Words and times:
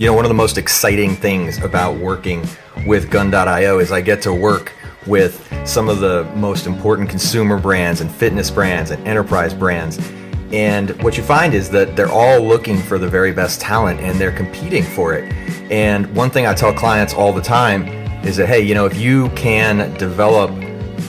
You 0.00 0.06
know, 0.06 0.14
one 0.14 0.24
of 0.24 0.30
the 0.30 0.34
most 0.34 0.56
exciting 0.56 1.14
things 1.14 1.62
about 1.62 1.98
working 1.98 2.42
with 2.86 3.10
Gun.io 3.10 3.80
is 3.80 3.92
I 3.92 4.00
get 4.00 4.22
to 4.22 4.32
work 4.32 4.72
with 5.06 5.46
some 5.68 5.90
of 5.90 6.00
the 6.00 6.24
most 6.36 6.66
important 6.66 7.10
consumer 7.10 7.58
brands 7.60 8.00
and 8.00 8.10
fitness 8.10 8.50
brands 8.50 8.92
and 8.92 9.06
enterprise 9.06 9.52
brands. 9.52 9.98
And 10.52 10.90
what 11.02 11.18
you 11.18 11.22
find 11.22 11.52
is 11.52 11.68
that 11.72 11.96
they're 11.96 12.08
all 12.08 12.40
looking 12.40 12.78
for 12.78 12.96
the 12.96 13.08
very 13.08 13.30
best 13.30 13.60
talent 13.60 14.00
and 14.00 14.18
they're 14.18 14.32
competing 14.32 14.84
for 14.84 15.12
it. 15.12 15.30
And 15.70 16.06
one 16.16 16.30
thing 16.30 16.46
I 16.46 16.54
tell 16.54 16.72
clients 16.72 17.12
all 17.12 17.34
the 17.34 17.42
time 17.42 17.86
is 18.24 18.38
that, 18.38 18.46
hey, 18.46 18.62
you 18.62 18.72
know, 18.72 18.86
if 18.86 18.96
you 18.96 19.28
can 19.36 19.92
develop 19.98 20.50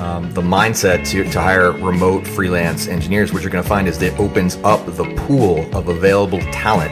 um, 0.02 0.30
the 0.34 0.42
mindset 0.42 1.08
to, 1.12 1.24
to 1.32 1.40
hire 1.40 1.72
remote 1.72 2.28
freelance 2.28 2.90
engineers, 2.90 3.32
what 3.32 3.42
you're 3.42 3.52
going 3.52 3.64
to 3.64 3.70
find 3.70 3.88
is 3.88 3.98
that 4.00 4.16
it 4.16 4.20
opens 4.20 4.58
up 4.66 4.86
the 4.86 5.06
pool 5.16 5.62
of 5.74 5.88
available 5.88 6.42
talent 6.52 6.92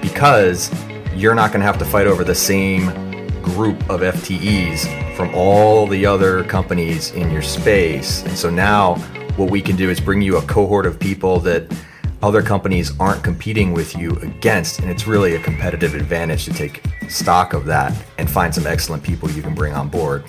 because 0.00 0.70
you're 1.14 1.34
not 1.34 1.50
going 1.50 1.60
to 1.60 1.66
have 1.66 1.78
to 1.78 1.84
fight 1.84 2.06
over 2.06 2.24
the 2.24 2.34
same 2.34 2.86
group 3.42 3.78
of 3.90 4.00
FTEs 4.00 5.16
from 5.16 5.34
all 5.34 5.86
the 5.86 6.06
other 6.06 6.44
companies 6.44 7.12
in 7.12 7.30
your 7.30 7.42
space. 7.42 8.22
And 8.24 8.36
so 8.36 8.50
now 8.50 8.94
what 9.36 9.50
we 9.50 9.60
can 9.60 9.76
do 9.76 9.90
is 9.90 10.00
bring 10.00 10.22
you 10.22 10.36
a 10.38 10.42
cohort 10.42 10.86
of 10.86 10.98
people 10.98 11.40
that 11.40 11.70
other 12.22 12.42
companies 12.42 12.98
aren't 13.00 13.22
competing 13.22 13.72
with 13.72 13.96
you 13.96 14.10
against. 14.16 14.80
And 14.80 14.90
it's 14.90 15.06
really 15.06 15.34
a 15.34 15.42
competitive 15.42 15.94
advantage 15.94 16.44
to 16.44 16.52
take 16.52 16.82
stock 17.08 17.54
of 17.54 17.64
that 17.66 17.92
and 18.18 18.30
find 18.30 18.54
some 18.54 18.66
excellent 18.66 19.02
people 19.02 19.30
you 19.30 19.42
can 19.42 19.54
bring 19.54 19.74
on 19.74 19.88
board. 19.88 20.24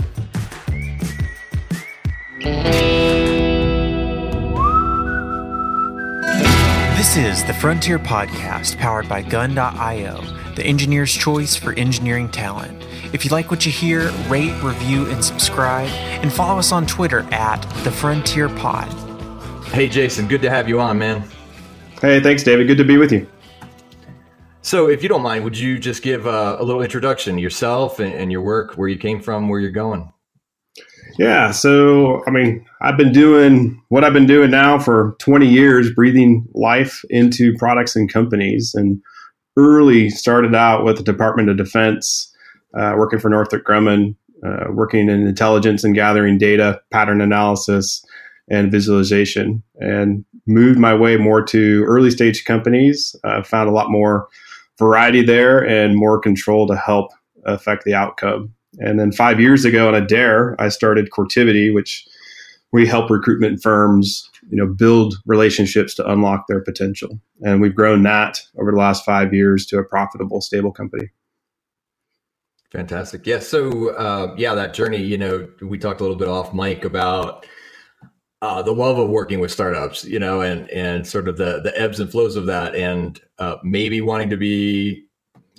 This 7.12 7.40
is 7.40 7.44
the 7.44 7.54
Frontier 7.54 8.00
Podcast 8.00 8.78
powered 8.78 9.10
by 9.10 9.22
Gun.io, 9.22 10.22
the 10.56 10.64
engineer's 10.64 11.14
choice 11.14 11.58
for 11.58 11.74
engineering 11.74 12.30
talent. 12.30 12.86
If 13.12 13.26
you 13.26 13.32
like 13.32 13.52
what 13.52 13.66
you 13.66 13.72
hear, 13.74 14.10
rate, 14.30 14.58
review, 14.64 15.08
and 15.08 15.22
subscribe, 15.22 15.90
and 15.90 16.32
follow 16.32 16.58
us 16.58 16.72
on 16.72 16.86
Twitter 16.86 17.28
at 17.34 17.60
the 17.84 17.92
Frontier 17.92 18.48
Pod. 18.48 18.88
Hey, 19.74 19.90
Jason, 19.90 20.26
good 20.26 20.42
to 20.42 20.50
have 20.50 20.70
you 20.70 20.80
on, 20.80 20.98
man. 20.98 21.30
Hey, 22.00 22.22
thanks, 22.22 22.44
David. 22.44 22.68
Good 22.68 22.78
to 22.78 22.86
be 22.86 22.96
with 22.96 23.12
you. 23.12 23.30
So, 24.62 24.88
if 24.88 25.04
you 25.04 25.10
don't 25.10 25.22
mind, 25.22 25.44
would 25.44 25.60
you 25.60 25.80
just 25.80 26.04
give 26.04 26.26
uh, 26.26 26.56
a 26.62 26.64
little 26.64 26.82
introduction 26.82 27.38
yourself 27.38 28.00
and, 28.00 28.14
and 28.14 28.32
your 28.32 28.42
work, 28.42 28.76
where 28.76 28.88
you 28.88 28.98
came 28.98 29.20
from, 29.22 29.50
where 29.50 29.60
you're 29.60 29.70
going? 29.70 30.14
Yeah. 31.18 31.52
So, 31.52 32.24
I 32.26 32.32
mean, 32.32 32.66
I've 32.82 32.98
been 32.98 33.12
doing 33.12 33.82
what 33.90 34.04
I've 34.04 34.14
been 34.14 34.28
doing 34.28 34.52
now 34.52 34.80
for 34.80 35.16
20 35.20 35.48
years, 35.48 35.94
breathing 35.94 36.48
life 36.54 37.02
into 37.10 37.54
products 37.58 37.96
and 37.96 38.12
companies. 38.12 38.74
And 38.76 39.02
early 39.58 40.10
started 40.10 40.56
out 40.56 40.84
with 40.84 40.98
the 40.98 41.04
Department 41.04 41.50
of 41.50 41.58
Defense, 41.58 42.34
uh, 42.78 42.94
working 42.98 43.20
for 43.20 43.30
Northrop 43.30 43.64
Grumman, 43.64 44.16
uh, 44.46 44.72
working 44.72 45.10
in 45.10 45.28
intelligence 45.28 45.84
and 45.84 45.94
gathering 45.94 46.38
data, 46.38 46.80
pattern 46.92 47.22
analysis, 47.22 48.04
and 48.50 48.72
visualization, 48.72 49.62
and 49.80 50.26
moved 50.48 50.80
my 50.80 50.94
way 50.94 51.16
more 51.16 51.44
to 51.44 51.84
early 51.86 52.12
stage 52.12 52.44
companies. 52.46 53.16
Uh, 53.24 53.44
found 53.44 53.70
a 53.70 53.74
lot 53.74 53.92
more 53.92 54.28
variety 54.80 55.22
there 55.22 55.66
and 55.66 55.96
more 55.96 56.20
control 56.20 56.68
to 56.68 56.76
help 56.76 57.12
affect 57.46 57.84
the 57.86 57.94
outcome. 57.94 58.54
And 58.80 59.00
then 59.00 59.12
five 59.12 59.40
years 59.40 59.66
ago 59.66 59.88
on 59.88 59.96
Adair, 59.96 60.56
I 60.60 60.70
started 60.70 61.10
Coretivity, 61.12 61.74
which 61.74 62.08
we 62.72 62.88
help 62.88 63.10
recruitment 63.10 63.62
firms, 63.62 64.30
you 64.50 64.58
know, 64.58 64.68
build 64.68 65.16
relationships 65.26 65.94
to 65.96 66.10
unlock 66.10 66.46
their 66.48 66.62
potential. 66.62 67.20
And 67.42 67.62
we've 67.62 67.76
grown 67.76 68.04
that 68.04 68.42
over 68.60 68.72
the 68.72 68.78
last 68.78 69.04
five 69.04 69.34
years 69.34 69.66
to 69.68 69.78
a 69.78 69.84
profitable, 69.84 70.40
stable 70.42 70.72
company. 70.72 71.10
Fantastic. 72.72 73.28
Yeah. 73.28 73.40
So, 73.40 73.90
uh, 73.90 74.34
yeah, 74.38 74.56
that 74.56 74.74
journey, 74.74 75.02
you 75.02 75.18
know, 75.18 75.50
we 75.62 75.78
talked 75.78 76.00
a 76.00 76.04
little 76.04 76.18
bit 76.18 76.30
off 76.30 76.54
mic 76.54 76.86
about 76.86 77.46
uh, 78.42 78.62
the 78.62 78.72
love 78.72 78.98
of 78.98 79.10
working 79.10 79.42
with 79.42 79.52
startups, 79.52 80.06
you 80.06 80.18
know, 80.18 80.42
and 80.42 80.70
and 80.72 81.06
sort 81.06 81.28
of 81.28 81.38
the 81.38 81.60
the 81.62 81.78
ebbs 81.80 82.00
and 82.00 82.10
flows 82.10 82.36
of 82.36 82.46
that, 82.48 82.74
and 82.74 83.20
uh, 83.38 83.58
maybe 83.64 84.02
wanting 84.02 84.30
to 84.30 84.38
be 84.38 85.06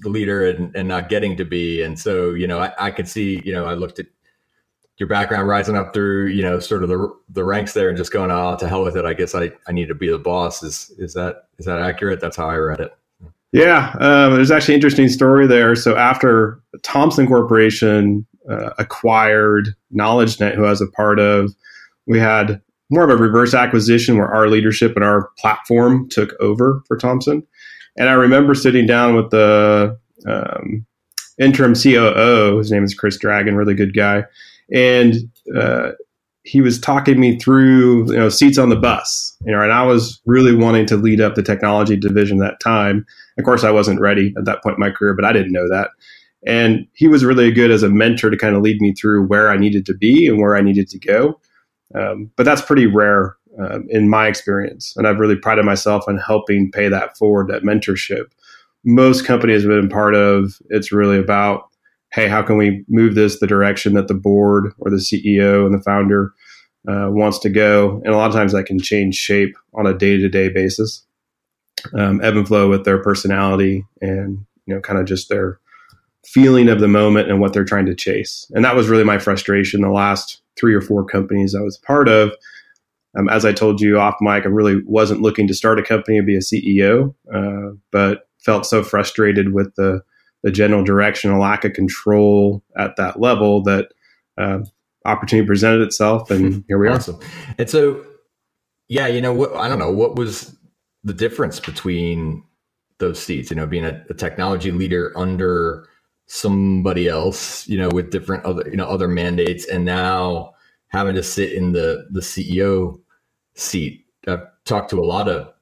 the 0.03 0.09
leader 0.09 0.49
and, 0.49 0.75
and 0.75 0.89
not 0.89 1.09
getting 1.09 1.37
to 1.37 1.45
be. 1.45 1.83
And 1.83 1.99
so, 1.99 2.31
you 2.31 2.47
know, 2.47 2.59
I, 2.59 2.73
I 2.79 2.91
could 2.91 3.09
see, 3.09 3.41
you 3.45 3.53
know, 3.53 3.65
I 3.65 3.75
looked 3.75 3.99
at 3.99 4.07
your 4.99 5.09
background 5.09 5.49
rising 5.49 5.77
up 5.77 5.95
through, 5.95 6.27
you 6.29 6.43
know, 6.43 6.61
sort 6.61 6.83
of 6.83 6.89
the 6.89 7.13
the 7.31 7.45
ranks 7.45 7.73
there 7.73 7.89
and 7.89 7.97
just 7.97 8.13
going, 8.13 8.31
oh, 8.31 8.57
to 8.57 8.69
hell 8.69 8.85
with 8.85 8.97
it. 8.97 9.05
I 9.05 9.15
guess 9.15 9.35
I, 9.35 9.51
I 9.67 9.73
need 9.73 9.89
to 9.89 9.95
be 9.95 10.11
the 10.11 10.19
boss. 10.19 10.63
Is 10.63 10.93
is 10.99 11.15
that 11.15 11.49
is 11.59 11.67
that 11.67 11.81
accurate? 11.81 12.21
That's 12.21 12.37
how 12.37 12.49
I 12.49 12.57
read 12.57 12.81
it. 12.81 12.95
Yeah, 13.53 13.95
um, 14.01 14.35
there's 14.35 14.51
actually 14.51 14.75
an 14.75 14.79
interesting 14.79 15.09
story 15.09 15.47
there. 15.47 15.75
So 15.75 15.97
after 15.97 16.61
Thomson 16.83 17.27
Corporation 17.27 18.27
uh, 18.51 18.71
acquired 18.79 19.75
KnowledgeNet, 19.95 20.55
who 20.55 20.65
I 20.65 20.71
was 20.71 20.81
a 20.81 20.87
part 20.87 21.19
of, 21.21 21.55
we 22.07 22.19
had 22.19 22.63
more 22.89 23.05
of 23.05 23.11
a 23.11 23.17
reverse 23.17 23.53
acquisition 23.55 24.17
where 24.17 24.33
our 24.33 24.49
leadership 24.49 24.95
and 24.95 25.05
our 25.05 25.31
platform 25.39 26.09
took 26.09 26.33
over 26.41 26.83
for 26.87 26.97
Thomson. 26.97 27.47
And 27.97 28.09
I 28.09 28.13
remember 28.13 28.55
sitting 28.55 28.87
down 28.87 29.17
with 29.17 29.31
the 29.31 29.99
um, 30.27 30.87
interim 31.39 31.75
COO. 31.75 32.59
His 32.59 32.71
name 32.71 32.85
is 32.85 32.95
Chris 32.95 33.19
Dragon, 33.19 33.57
really 33.57 33.75
good 33.75 33.95
guy, 33.95 34.25
and 34.73 35.17
uh, 35.57 35.93
he 36.45 36.61
was 36.61 36.81
talking 36.81 37.21
me 37.21 37.39
through 37.39 38.11
you 38.11 38.19
know 38.19 38.29
seats 38.29 38.59
on 38.59 38.69
the 38.69 38.77
bus. 38.77 39.37
You 39.45 39.53
know, 39.53 39.63
and 39.63 39.73
I 39.73 39.83
was 39.85 40.21
really 40.27 40.55
wanting 40.55 40.87
to 40.87 40.97
lead 40.97 41.21
up 41.21 41.35
the 41.35 41.43
technology 41.43 41.97
division 41.97 42.39
that 42.39 42.61
time. 42.61 43.07
Of 43.39 43.45
course, 43.45 43.65
I 43.65 43.71
wasn't 43.71 44.01
ready 44.01 44.35
at 44.37 44.45
that 44.45 44.63
point 44.63 44.77
in 44.77 44.81
my 44.81 44.91
career, 44.91 45.15
but 45.15 45.25
I 45.25 45.33
didn't 45.33 45.53
know 45.53 45.69
that. 45.69 45.91
And 46.45 46.87
he 46.95 47.07
was 47.07 47.25
really 47.25 47.53
good 47.53 47.71
as 47.71 47.85
a 47.85 47.89
mentor 47.89 48.29
to 48.29 48.37
kind 48.37 48.57
of 48.57 48.63
lead 48.63 48.81
me 48.81 48.93
through 48.93 49.27
where 49.27 49.49
I 49.49 49.57
needed 49.57 49.87
to 49.87 49.95
be 49.95 50.27
and 50.27 50.39
where 50.39 50.57
I 50.57 50.61
needed 50.61 50.89
to 50.89 50.99
go. 50.99 51.41
Um, 51.95 52.31
but 52.37 52.45
that's 52.45 52.63
pretty 52.63 52.87
rare 52.87 53.37
um, 53.59 53.87
in 53.89 54.09
my 54.09 54.27
experience. 54.27 54.95
And 54.97 55.07
I've 55.07 55.19
really 55.19 55.37
prided 55.37 55.65
myself 55.65 56.05
on 56.09 56.19
helping 56.19 56.71
pay 56.71 56.89
that 56.89 57.17
forward, 57.17 57.49
that 57.49 57.63
mentorship. 57.63 58.31
Most 58.85 59.25
companies 59.25 59.63
have 59.63 59.71
been 59.71 59.89
part 59.89 60.15
of, 60.15 60.59
it's 60.71 60.93
really 60.93 61.19
about, 61.19 61.69
hey, 62.13 62.29
how 62.29 62.43
can 62.43 62.57
we 62.57 62.85
move 62.89 63.15
this 63.15 63.41
the 63.41 63.47
direction 63.47 63.95
that 63.95 64.09
the 64.09 64.15
board 64.15 64.73
or 64.79 64.91
the 64.91 64.97
CEO 64.97 65.65
and 65.65 65.75
the 65.75 65.83
founder 65.83 66.33
uh, 66.89 67.09
wants 67.11 67.39
to 67.41 67.49
go? 67.49 68.01
And 68.05 68.15
a 68.15 68.17
lot 68.17 68.29
of 68.29 68.37
times 68.37 68.53
that 68.53 68.67
can 68.67 68.81
change 68.81 69.15
shape 69.15 69.57
on 69.75 69.87
a 69.87 69.95
day 69.95 70.17
to 70.17 70.29
day 70.29 70.49
basis, 70.49 71.05
um, 71.95 72.23
ebb 72.23 72.37
and 72.37 72.47
flow 72.47 72.69
with 72.69 72.85
their 72.85 73.03
personality 73.03 73.85
and, 74.01 74.45
you 74.67 74.75
know, 74.75 74.81
kind 74.81 74.99
of 74.99 75.07
just 75.07 75.29
their 75.29 75.59
feeling 76.25 76.69
of 76.69 76.81
the 76.81 76.89
moment 76.89 77.29
and 77.29 77.41
what 77.41 77.53
they're 77.53 77.65
trying 77.65 77.87
to 77.87 77.95
chase. 77.95 78.51
And 78.55 78.65
that 78.65 78.77
was 78.77 78.89
really 78.89 79.05
my 79.05 79.19
frustration 79.19 79.81
the 79.81 79.91
last 79.91 80.41
three 80.59 80.75
or 80.75 80.81
four 80.81 81.05
companies 81.05 81.55
I 81.55 81.61
was 81.61 81.79
part 81.79 82.09
of 82.09 82.33
um, 83.19 83.29
as 83.29 83.45
I 83.45 83.53
told 83.53 83.81
you 83.81 83.99
off 83.99 84.17
mic, 84.21 84.45
I 84.45 84.49
really 84.49 84.81
wasn't 84.87 85.21
looking 85.21 85.47
to 85.49 85.55
start 85.55 85.79
a 85.79 85.83
company 85.83 86.17
and 86.17 86.27
be 86.27 86.37
a 86.37 86.41
CEO, 86.41 87.15
uh, 87.33 87.77
but 87.91 88.29
felt 88.39 88.67
so 88.67 88.83
frustrated 88.83 89.53
with 89.53 89.75
the, 89.77 90.01
the 90.43 90.51
general 90.51 90.83
direction, 90.83 91.31
a 91.31 91.39
lack 91.39 91.65
of 91.65 91.75
control 91.75 92.65
at 92.77 92.97
that 92.97 93.21
level 93.21 93.63
that 93.65 93.89
uh, 94.39 94.61
opportunity 95.05 95.47
presented 95.47 95.83
itself, 95.83 96.31
and 96.31 96.65
here 96.69 96.79
we 96.79 96.89
awesome. 96.89 97.17
are. 97.17 97.55
And 97.59 97.71
so, 97.71 98.05
yeah, 98.89 99.07
you 99.07 99.21
know, 99.21 99.33
what, 99.33 99.55
I 99.55 99.69
don't 99.69 99.79
know 99.79 99.93
what 99.93 100.17
was 100.17 100.57
the 101.05 101.15
difference 101.15 101.61
between 101.61 102.43
those 102.99 103.19
seats. 103.21 103.51
You 103.51 103.57
know, 103.57 103.67
being 103.67 103.85
a, 103.85 104.03
a 104.09 104.15
technology 104.15 104.71
leader 104.71 105.13
under 105.17 105.87
somebody 106.27 107.09
else, 107.09 107.69
you 107.69 107.77
know, 107.77 107.91
with 107.91 108.11
different 108.11 108.45
other 108.45 108.67
you 108.71 108.77
know 108.77 108.87
other 108.87 109.09
mandates, 109.09 109.67
and 109.67 109.85
now 109.85 110.55
having 110.93 111.15
to 111.15 111.23
sit 111.23 111.53
in 111.53 111.73
the 111.73 112.07
the 112.11 112.21
CEO 112.21 113.01
seat. 113.55 114.05
I've 114.27 114.47
talked 114.65 114.91
to 114.91 115.01
a 115.01 115.05
lot 115.05 115.29
of 115.29 115.53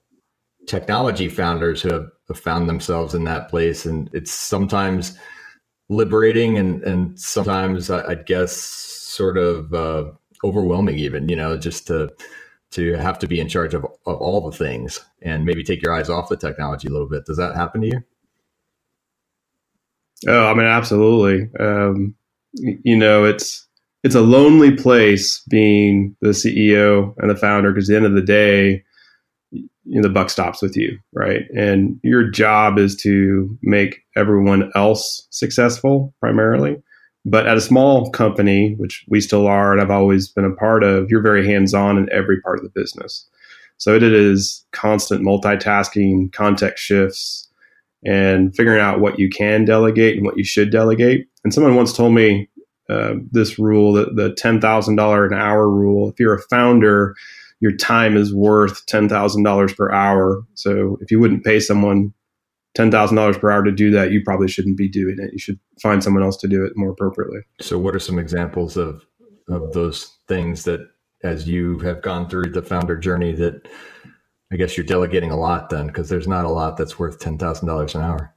technology 0.67 1.29
founders 1.29 1.81
who 1.83 1.93
have, 1.93 2.09
have 2.29 2.39
found 2.39 2.69
themselves 2.69 3.15
in 3.15 3.25
that 3.25 3.49
place, 3.49 3.87
and 3.87 4.11
it's 4.12 4.32
sometimes 4.32 5.19
liberating 5.88 6.56
and 6.59 6.82
and 6.85 7.19
sometimes 7.19 7.91
I, 7.91 8.11
I 8.11 8.15
guess 8.15 8.53
sort 8.53 9.38
of 9.38 9.73
uh, 9.75 10.11
overwhelming, 10.44 10.99
even 10.99 11.29
you 11.29 11.37
know, 11.37 11.56
just 11.56 11.87
to 11.88 12.11
to 12.73 12.94
have 12.94 13.19
to 13.19 13.26
be 13.26 13.41
in 13.41 13.49
charge 13.49 13.75
of, 13.75 13.85
of 13.85 14.17
all 14.21 14.49
the 14.49 14.56
things 14.56 15.05
and 15.23 15.44
maybe 15.44 15.65
take 15.65 15.83
your 15.83 15.93
eyes 15.93 16.09
off 16.09 16.29
the 16.29 16.37
technology 16.37 16.87
a 16.87 16.91
little 16.93 17.09
bit. 17.09 17.26
Does 17.26 17.37
that 17.37 17.56
happen 17.56 17.81
to 17.81 17.88
you? 17.88 18.05
Oh, 20.29 20.47
I 20.47 20.55
mean, 20.55 20.67
absolutely. 20.67 21.49
Um, 21.59 22.15
you 22.53 22.97
know, 22.97 23.25
it's 23.25 23.67
it's 24.02 24.14
a 24.14 24.20
lonely 24.20 24.75
place 24.75 25.43
being 25.50 26.17
the 26.20 26.31
CEO 26.31 27.14
and 27.19 27.31
the 27.31 27.37
founder 27.37 27.73
because 27.73 27.88
at 27.88 27.93
the 27.93 27.97
end 27.97 28.06
of 28.06 28.14
the 28.14 28.23
day, 28.23 28.82
you 29.52 29.69
know, 29.85 30.02
the 30.02 30.08
buck 30.08 30.31
stops 30.31 30.62
with 30.62 30.76
you, 30.76 30.99
right? 31.12 31.43
And 31.56 31.99
your 32.02 32.29
job 32.29 32.79
is 32.79 32.97
to 32.97 33.58
make 33.62 34.02
everyone 34.17 34.70
else 34.75 35.26
successful 35.31 36.14
primarily. 36.20 36.81
But 37.25 37.47
at 37.47 37.56
a 37.56 37.61
small 37.61 38.11
company, 38.11 38.75
which 38.79 39.05
we 39.08 39.20
still 39.20 39.47
are, 39.47 39.73
and 39.73 39.81
I've 39.81 39.91
always 39.91 40.29
been 40.29 40.44
a 40.44 40.55
part 40.55 40.82
of, 40.82 41.11
you're 41.11 41.20
very 41.20 41.47
hands 41.47 41.75
on 41.75 41.99
in 41.99 42.11
every 42.11 42.41
part 42.41 42.58
of 42.58 42.64
the 42.64 42.81
business. 42.81 43.26
So 43.76 43.94
it 43.94 44.02
is 44.02 44.64
constant 44.73 45.23
multitasking, 45.23 46.32
context 46.32 46.85
shifts, 46.85 47.49
and 48.05 48.55
figuring 48.55 48.81
out 48.81 49.00
what 49.00 49.19
you 49.19 49.29
can 49.29 49.64
delegate 49.64 50.17
and 50.17 50.25
what 50.25 50.38
you 50.38 50.44
should 50.44 50.70
delegate. 50.70 51.26
And 51.44 51.52
someone 51.52 51.76
once 51.76 51.94
told 51.94 52.14
me 52.14 52.49
uh, 52.90 53.14
this 53.31 53.58
rule, 53.58 53.92
the, 53.92 54.06
the 54.06 54.31
$10,000 54.31 55.26
an 55.26 55.34
hour 55.34 55.69
rule. 55.69 56.08
If 56.08 56.19
you're 56.19 56.34
a 56.34 56.42
founder, 56.42 57.14
your 57.60 57.76
time 57.76 58.16
is 58.16 58.34
worth 58.34 58.84
$10,000 58.87 59.76
per 59.76 59.92
hour. 59.92 60.42
So 60.54 60.98
if 61.00 61.10
you 61.10 61.20
wouldn't 61.20 61.44
pay 61.44 61.60
someone 61.60 62.12
$10,000 62.76 63.40
per 63.40 63.50
hour 63.50 63.62
to 63.62 63.72
do 63.72 63.90
that, 63.90 64.12
you 64.12 64.22
probably 64.25 64.48
shouldn't 64.48 64.76
be 64.76 64.88
doing 64.88 65.16
it. 65.19 65.32
You 65.32 65.38
should 65.38 65.58
find 65.82 66.02
someone 66.02 66.22
else 66.22 66.37
to 66.38 66.48
do 66.48 66.64
it 66.64 66.72
more 66.76 66.90
appropriately. 66.90 67.40
So, 67.60 67.78
what 67.78 67.94
are 67.96 68.00
some 68.00 68.19
examples 68.19 68.76
of, 68.76 69.04
of 69.48 69.72
those 69.72 70.16
things 70.28 70.64
that, 70.64 70.81
as 71.22 71.48
you 71.48 71.78
have 71.81 72.00
gone 72.00 72.28
through 72.28 72.50
the 72.52 72.62
founder 72.62 72.96
journey, 72.96 73.32
that 73.32 73.69
I 74.52 74.56
guess 74.56 74.76
you're 74.76 74.87
delegating 74.87 75.31
a 75.31 75.37
lot 75.37 75.70
then, 75.70 75.88
because 75.88 76.08
there's 76.08 76.28
not 76.28 76.44
a 76.44 76.50
lot 76.50 76.76
that's 76.76 76.98
worth 76.98 77.19
$10,000 77.19 77.94
an 77.94 78.00
hour? 78.00 78.34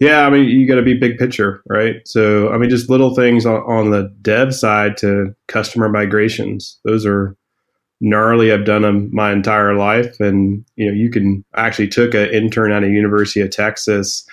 Yeah, 0.00 0.26
I 0.26 0.30
mean, 0.30 0.48
you 0.48 0.66
got 0.66 0.76
to 0.76 0.82
be 0.82 0.94
big 0.94 1.18
picture, 1.18 1.62
right? 1.68 1.96
So, 2.06 2.50
I 2.50 2.56
mean, 2.56 2.70
just 2.70 2.88
little 2.88 3.14
things 3.14 3.44
on, 3.44 3.60
on 3.64 3.90
the 3.90 4.12
dev 4.22 4.54
side 4.54 4.96
to 4.98 5.34
customer 5.46 5.90
migrations. 5.90 6.80
Those 6.84 7.04
are 7.04 7.36
gnarly. 8.00 8.50
I've 8.50 8.64
done 8.64 8.80
them 8.80 9.10
my 9.12 9.30
entire 9.30 9.74
life, 9.74 10.18
and 10.18 10.64
you 10.76 10.86
know, 10.86 10.92
you 10.92 11.10
can 11.10 11.44
I 11.54 11.66
actually 11.66 11.88
took 11.88 12.14
an 12.14 12.30
intern 12.30 12.72
at 12.72 12.82
a 12.82 12.88
University 12.88 13.42
of 13.42 13.50
Texas 13.50 14.26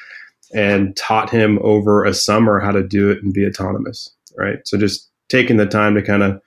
and 0.53 0.95
taught 0.95 1.29
him 1.29 1.59
over 1.61 2.05
a 2.05 2.13
summer 2.13 2.59
how 2.59 2.71
to 2.71 2.81
do 2.87 3.11
it 3.11 3.21
and 3.21 3.33
be 3.33 3.45
autonomous. 3.45 4.09
Right. 4.37 4.59
So 4.65 4.77
just 4.77 5.09
taking 5.27 5.57
the 5.57 5.65
time 5.65 5.95
to 5.95 6.01
kind 6.01 6.23
of 6.23 6.41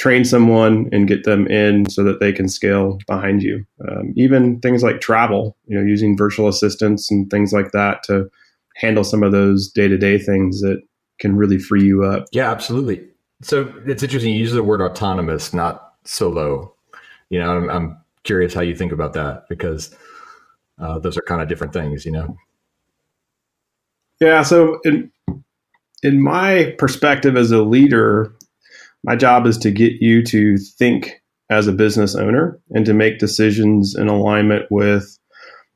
train 0.00 0.24
someone 0.24 0.88
and 0.92 1.06
get 1.06 1.24
them 1.24 1.46
in 1.48 1.88
so 1.90 2.02
that 2.02 2.20
they 2.20 2.32
can 2.32 2.48
scale 2.48 2.98
behind 3.06 3.42
you. 3.42 3.62
Um, 3.86 4.14
even 4.16 4.58
things 4.60 4.82
like 4.82 5.02
travel, 5.02 5.58
you 5.66 5.78
know, 5.78 5.84
using 5.84 6.16
virtual 6.16 6.48
assistants 6.48 7.10
and 7.10 7.30
things 7.30 7.52
like 7.52 7.72
that 7.72 8.02
to 8.04 8.30
handle 8.76 9.04
some 9.04 9.22
of 9.22 9.32
those 9.32 9.68
day 9.68 9.88
to 9.88 9.98
day 9.98 10.16
things 10.16 10.62
that 10.62 10.80
can 11.18 11.36
really 11.36 11.58
free 11.58 11.84
you 11.84 12.02
up. 12.02 12.24
Yeah, 12.32 12.50
absolutely. 12.50 13.06
So 13.42 13.70
it's 13.86 14.02
interesting. 14.02 14.32
You 14.32 14.40
use 14.40 14.52
the 14.52 14.62
word 14.62 14.80
autonomous, 14.80 15.52
not 15.52 15.92
solo. 16.04 16.74
You 17.28 17.38
know, 17.38 17.54
I'm, 17.54 17.68
I'm 17.68 17.98
curious 18.24 18.54
how 18.54 18.62
you 18.62 18.74
think 18.74 18.92
about 18.92 19.12
that 19.12 19.50
because 19.50 19.94
uh, 20.78 20.98
those 20.98 21.18
are 21.18 21.22
kind 21.22 21.42
of 21.42 21.48
different 21.48 21.74
things, 21.74 22.06
you 22.06 22.12
know. 22.12 22.38
Yeah. 24.18 24.44
So 24.44 24.80
in 24.82 25.12
in 26.02 26.22
my 26.22 26.74
perspective 26.78 27.36
as 27.36 27.50
a 27.50 27.62
leader, 27.62 28.34
my 29.04 29.16
job 29.16 29.46
is 29.46 29.58
to 29.58 29.70
get 29.70 29.94
you 30.00 30.22
to 30.24 30.56
think 30.56 31.20
as 31.50 31.66
a 31.66 31.72
business 31.72 32.14
owner 32.14 32.60
and 32.70 32.86
to 32.86 32.94
make 32.94 33.18
decisions 33.18 33.96
in 33.96 34.08
alignment 34.08 34.66
with 34.70 35.18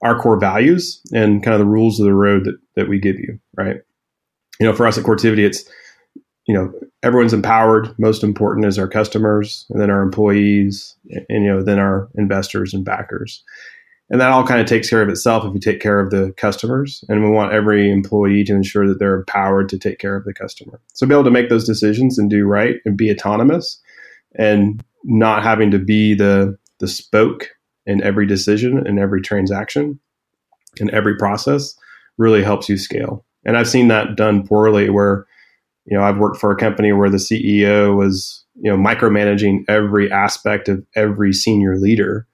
our 0.02 0.18
core 0.18 0.38
values 0.38 1.00
and 1.12 1.42
kind 1.42 1.54
of 1.54 1.60
the 1.60 1.66
rules 1.66 1.98
of 1.98 2.04
the 2.04 2.14
road 2.14 2.44
that, 2.44 2.56
that 2.76 2.88
we 2.88 2.98
give 2.98 3.16
you, 3.16 3.38
right? 3.56 3.76
You 4.60 4.66
know, 4.66 4.74
for 4.74 4.86
us 4.86 4.98
at 4.98 5.04
Coretivity, 5.04 5.44
it's 5.44 5.64
you 6.46 6.54
know 6.54 6.72
everyone's 7.02 7.32
empowered 7.32 7.94
most 7.98 8.22
important 8.22 8.66
is 8.66 8.78
our 8.78 8.88
customers 8.88 9.66
and 9.70 9.80
then 9.80 9.90
our 9.90 10.02
employees 10.02 10.94
and 11.10 11.44
you 11.44 11.50
know 11.50 11.62
then 11.62 11.78
our 11.78 12.08
investors 12.16 12.74
and 12.74 12.84
backers 12.84 13.42
and 14.10 14.20
that 14.20 14.30
all 14.30 14.46
kind 14.46 14.60
of 14.60 14.66
takes 14.66 14.88
care 14.88 15.02
of 15.02 15.08
itself 15.08 15.44
if 15.44 15.54
you 15.54 15.60
take 15.60 15.80
care 15.80 15.98
of 15.98 16.10
the 16.10 16.32
customers. 16.36 17.02
And 17.08 17.24
we 17.24 17.30
want 17.30 17.52
every 17.52 17.90
employee 17.90 18.44
to 18.44 18.54
ensure 18.54 18.86
that 18.86 18.98
they're 18.98 19.16
empowered 19.16 19.68
to 19.70 19.78
take 19.78 19.98
care 19.98 20.14
of 20.14 20.24
the 20.24 20.34
customer. 20.34 20.80
So 20.92 21.06
be 21.06 21.14
able 21.14 21.24
to 21.24 21.30
make 21.30 21.48
those 21.48 21.66
decisions 21.66 22.18
and 22.18 22.28
do 22.28 22.44
right 22.44 22.76
and 22.84 22.96
be 22.96 23.10
autonomous 23.10 23.80
and 24.36 24.84
not 25.04 25.42
having 25.42 25.70
to 25.70 25.78
be 25.78 26.14
the 26.14 26.56
the 26.80 26.88
spoke 26.88 27.48
in 27.86 28.02
every 28.02 28.26
decision 28.26 28.86
in 28.86 28.98
every 28.98 29.22
transaction 29.22 29.98
in 30.78 30.92
every 30.92 31.16
process 31.16 31.74
really 32.18 32.42
helps 32.42 32.68
you 32.68 32.76
scale. 32.76 33.24
And 33.44 33.56
i've 33.56 33.68
seen 33.68 33.88
that 33.88 34.16
done 34.16 34.46
poorly 34.46 34.88
where 34.90 35.26
you 35.86 35.96
know, 35.96 36.02
I've 36.02 36.18
worked 36.18 36.38
for 36.38 36.50
a 36.50 36.56
company 36.56 36.92
where 36.92 37.10
the 37.10 37.18
CEO 37.18 37.96
was, 37.96 38.44
you 38.56 38.70
know, 38.70 38.76
micromanaging 38.76 39.64
every 39.68 40.10
aspect 40.10 40.68
of 40.68 40.84
every 40.96 41.32
senior 41.32 41.76
leader. 41.76 42.26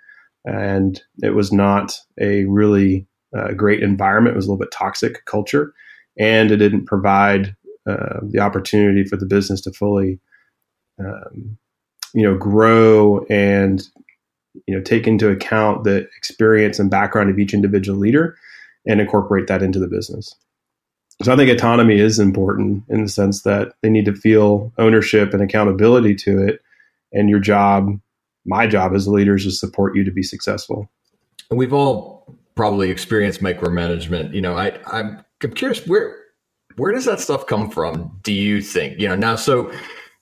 And 0.45 1.01
it 1.23 1.31
was 1.31 1.53
not 1.53 1.99
a 2.21 2.45
really 2.45 3.07
uh, 3.37 3.53
great 3.53 3.83
environment. 3.83 4.35
It 4.35 4.37
was 4.37 4.47
a 4.47 4.51
little 4.51 4.65
bit 4.65 4.73
toxic 4.73 5.25
culture. 5.27 5.73
And 6.19 6.51
it 6.51 6.57
didn't 6.57 6.87
provide 6.87 7.55
uh, 7.89 8.21
the 8.23 8.41
opportunity 8.41 9.05
for 9.05 9.17
the 9.17 9.27
business 9.27 9.61
to 9.63 9.73
fully, 9.73 10.19
um, 10.99 11.57
you 12.15 12.23
know, 12.23 12.37
grow 12.37 13.25
and, 13.31 13.83
you 14.67 14.75
know, 14.75 14.83
take 14.83 15.07
into 15.07 15.31
account 15.31 15.85
the 15.85 16.09
experience 16.17 16.79
and 16.79 16.91
background 16.91 17.31
of 17.31 17.39
each 17.39 17.55
individual 17.55 17.99
leader 17.99 18.37
and 18.87 19.01
incorporate 19.01 19.47
that 19.47 19.63
into 19.63 19.79
the 19.79 19.89
business. 19.89 20.35
So 21.23 21.33
I 21.33 21.37
think 21.37 21.51
autonomy 21.51 22.01
is 22.01 22.19
important 22.19 22.85
in 22.89 23.03
the 23.03 23.09
sense 23.09 23.43
that 23.43 23.75
they 23.83 23.91
need 23.91 24.07
to 24.07 24.15
feel 24.15 24.73
ownership 24.79 25.35
and 25.35 25.43
accountability 25.43 26.15
to 26.17 26.43
it. 26.47 26.63
And 27.13 27.29
your 27.29 27.41
job, 27.41 28.01
my 28.45 28.67
job 28.67 28.95
as 28.95 29.07
a 29.07 29.11
leader, 29.11 29.37
is 29.37 29.45
to 29.45 29.51
support 29.51 29.97
you 29.97 30.05
to 30.05 30.11
be 30.11 30.23
successful. 30.23 30.91
We've 31.51 31.73
all 31.73 32.37
probably 32.55 32.91
experienced 32.91 33.41
micromanagement. 33.41 34.35
You 34.35 34.41
know, 34.41 34.57
I, 34.57 34.79
I'm, 34.87 35.25
curious 35.55 35.87
where 35.87 36.17
where 36.77 36.93
does 36.93 37.05
that 37.07 37.21
stuff 37.21 37.47
come 37.47 37.71
from? 37.71 38.19
Do 38.23 38.33
you 38.33 38.61
think? 38.61 38.99
You 38.99 39.09
know, 39.09 39.17
now 39.17 39.37
so 39.37 39.73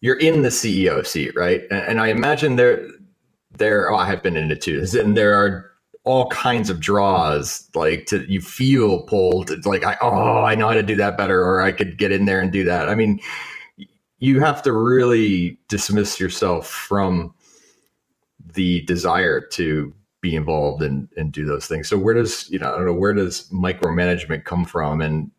you're 0.00 0.18
in 0.18 0.42
the 0.42 0.48
CEO 0.48 1.04
seat, 1.06 1.34
right? 1.34 1.62
And, 1.70 1.80
and 1.80 2.00
I 2.00 2.08
imagine 2.08 2.56
there 2.56 2.88
there. 3.50 3.90
Oh, 3.92 3.96
I 3.96 4.06
have 4.06 4.22
been 4.22 4.36
in 4.36 4.50
it 4.50 4.60
too. 4.60 4.84
And 4.98 5.16
there 5.16 5.34
are 5.34 5.68
all 6.04 6.28
kinds 6.28 6.70
of 6.70 6.80
draws 6.80 7.68
like 7.74 8.06
to 8.06 8.24
you 8.32 8.40
feel 8.40 9.02
pulled 9.02 9.50
like 9.66 9.84
I, 9.84 9.98
oh 10.00 10.42
i 10.42 10.54
know 10.54 10.68
how 10.68 10.72
to 10.72 10.82
do 10.82 10.96
that 10.96 11.18
better 11.18 11.42
or 11.42 11.60
i 11.60 11.70
could 11.70 11.98
get 11.98 12.12
in 12.12 12.24
there 12.24 12.40
and 12.40 12.50
do 12.50 12.64
that 12.64 12.88
i 12.88 12.94
mean 12.94 13.20
you 14.18 14.40
have 14.40 14.62
to 14.62 14.72
really 14.72 15.58
dismiss 15.68 16.18
yourself 16.18 16.66
from 16.66 17.34
the 18.54 18.82
desire 18.82 19.40
to 19.40 19.92
be 20.20 20.34
involved 20.34 20.82
and, 20.82 21.08
and 21.16 21.32
do 21.32 21.44
those 21.44 21.66
things 21.66 21.88
so 21.88 21.96
where 21.96 22.14
does 22.14 22.48
you 22.50 22.58
know 22.58 22.72
i 22.72 22.76
don't 22.76 22.86
know 22.86 22.92
where 22.92 23.14
does 23.14 23.48
micromanagement 23.50 24.44
come 24.44 24.64
from 24.64 25.00
and 25.00 25.30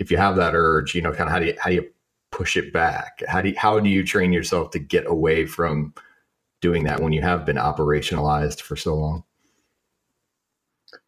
if 0.00 0.10
you 0.10 0.16
have 0.16 0.36
that 0.36 0.54
urge 0.54 0.94
you 0.94 1.02
know 1.02 1.12
kind 1.12 1.28
of 1.28 1.32
how 1.32 1.38
do 1.38 1.46
you 1.46 1.54
how 1.58 1.68
do 1.68 1.76
you 1.76 1.88
push 2.30 2.56
it 2.56 2.72
back 2.72 3.22
how 3.28 3.40
do 3.40 3.50
you, 3.50 3.54
how 3.56 3.78
do 3.78 3.88
you 3.88 4.02
train 4.04 4.32
yourself 4.32 4.70
to 4.70 4.78
get 4.78 5.06
away 5.06 5.46
from 5.46 5.94
doing 6.60 6.84
that 6.84 7.00
when 7.00 7.12
you 7.12 7.20
have 7.20 7.44
been 7.44 7.56
operationalized 7.56 8.60
for 8.60 8.76
so 8.76 8.94
long 8.94 9.24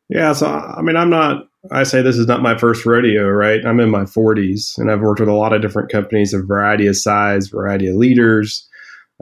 yeah, 0.08 0.32
so 0.32 0.46
I 0.46 0.82
mean, 0.82 0.96
I'm 0.96 1.10
not. 1.10 1.48
I 1.72 1.82
say 1.82 2.00
this 2.00 2.16
is 2.16 2.28
not 2.28 2.42
my 2.42 2.56
first 2.56 2.86
rodeo, 2.86 3.28
right? 3.28 3.64
I'm 3.66 3.80
in 3.80 3.90
my 3.90 4.04
40s, 4.04 4.78
and 4.78 4.88
I've 4.88 5.00
worked 5.00 5.18
with 5.18 5.28
a 5.28 5.34
lot 5.34 5.52
of 5.52 5.62
different 5.62 5.90
companies, 5.90 6.32
a 6.32 6.40
variety 6.40 6.86
of 6.86 6.96
size, 6.96 7.48
variety 7.48 7.88
of 7.88 7.96
leaders, 7.96 8.65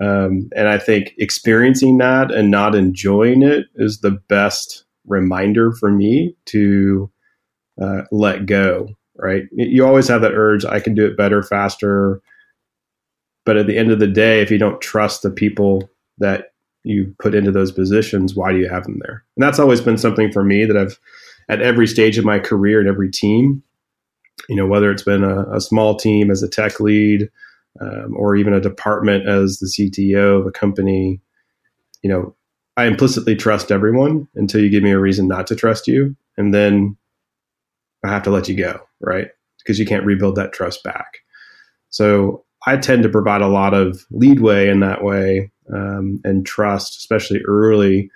um, 0.00 0.50
and 0.56 0.68
I 0.68 0.78
think 0.78 1.14
experiencing 1.18 1.98
that 1.98 2.30
and 2.30 2.50
not 2.50 2.74
enjoying 2.74 3.42
it 3.42 3.66
is 3.76 4.00
the 4.00 4.10
best 4.10 4.84
reminder 5.06 5.72
for 5.72 5.90
me 5.90 6.34
to 6.46 7.10
uh, 7.80 8.02
let 8.10 8.46
go. 8.46 8.88
Right? 9.16 9.44
You 9.52 9.86
always 9.86 10.08
have 10.08 10.22
that 10.22 10.34
urge. 10.34 10.64
I 10.64 10.80
can 10.80 10.94
do 10.94 11.06
it 11.06 11.16
better, 11.16 11.42
faster. 11.42 12.20
But 13.44 13.56
at 13.56 13.66
the 13.66 13.78
end 13.78 13.92
of 13.92 14.00
the 14.00 14.08
day, 14.08 14.40
if 14.40 14.50
you 14.50 14.58
don't 14.58 14.80
trust 14.80 15.22
the 15.22 15.30
people 15.30 15.88
that 16.18 16.52
you 16.82 17.14
put 17.20 17.34
into 17.34 17.52
those 17.52 17.70
positions, 17.70 18.34
why 18.34 18.52
do 18.52 18.58
you 18.58 18.68
have 18.68 18.84
them 18.84 19.00
there? 19.04 19.24
And 19.36 19.42
that's 19.42 19.60
always 19.60 19.80
been 19.80 19.98
something 19.98 20.32
for 20.32 20.42
me 20.42 20.64
that 20.64 20.76
I've 20.76 20.98
at 21.48 21.62
every 21.62 21.86
stage 21.86 22.18
of 22.18 22.24
my 22.24 22.38
career 22.38 22.80
and 22.80 22.88
every 22.88 23.10
team, 23.10 23.62
you 24.48 24.56
know, 24.56 24.66
whether 24.66 24.90
it's 24.90 25.02
been 25.02 25.22
a, 25.22 25.44
a 25.52 25.60
small 25.60 25.94
team 25.94 26.30
as 26.30 26.42
a 26.42 26.48
tech 26.48 26.80
lead 26.80 27.30
um, 27.80 28.14
or 28.16 28.36
even 28.36 28.54
a 28.54 28.60
department 28.60 29.28
as 29.28 29.58
the 29.58 29.66
CTO 29.66 30.40
of 30.40 30.46
a 30.46 30.52
company, 30.52 31.20
you 32.02 32.10
know, 32.10 32.34
I 32.76 32.86
implicitly 32.86 33.36
trust 33.36 33.70
everyone 33.70 34.28
until 34.34 34.60
you 34.60 34.68
give 34.68 34.82
me 34.82 34.90
a 34.90 34.98
reason 34.98 35.28
not 35.28 35.46
to 35.48 35.56
trust 35.56 35.86
you. 35.86 36.16
And 36.36 36.52
then 36.52 36.96
I 38.04 38.08
have 38.08 38.22
to 38.24 38.30
let 38.30 38.48
you 38.48 38.56
go, 38.56 38.80
right? 39.00 39.28
Because 39.58 39.78
you 39.78 39.86
can't 39.86 40.04
rebuild 40.04 40.36
that 40.36 40.52
trust 40.52 40.82
back. 40.82 41.18
So 41.90 42.44
I 42.66 42.76
tend 42.76 43.02
to 43.04 43.08
provide 43.08 43.42
a 43.42 43.48
lot 43.48 43.74
of 43.74 44.04
leadway 44.10 44.68
in 44.68 44.80
that 44.80 45.04
way 45.04 45.50
um, 45.72 46.20
and 46.24 46.44
trust, 46.44 46.96
especially 46.98 47.40
early, 47.46 48.10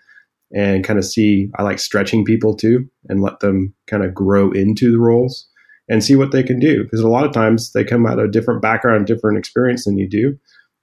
and 0.52 0.84
kind 0.84 0.98
of 0.98 1.04
see. 1.04 1.50
I 1.56 1.62
like 1.62 1.78
stretching 1.78 2.24
people 2.24 2.54
too 2.54 2.88
and 3.08 3.22
let 3.22 3.40
them 3.40 3.74
kind 3.86 4.04
of 4.04 4.14
grow 4.14 4.50
into 4.50 4.90
the 4.90 4.98
roles 4.98 5.47
and 5.88 6.04
see 6.04 6.16
what 6.16 6.32
they 6.32 6.42
can 6.42 6.58
do 6.58 6.84
because 6.84 7.00
a 7.00 7.08
lot 7.08 7.24
of 7.24 7.32
times 7.32 7.72
they 7.72 7.84
come 7.84 8.06
out 8.06 8.18
of 8.18 8.26
a 8.26 8.30
different 8.30 8.60
background, 8.60 9.06
different 9.06 9.38
experience 9.38 9.84
than 9.84 9.96
you 9.96 10.08
do, 10.08 10.38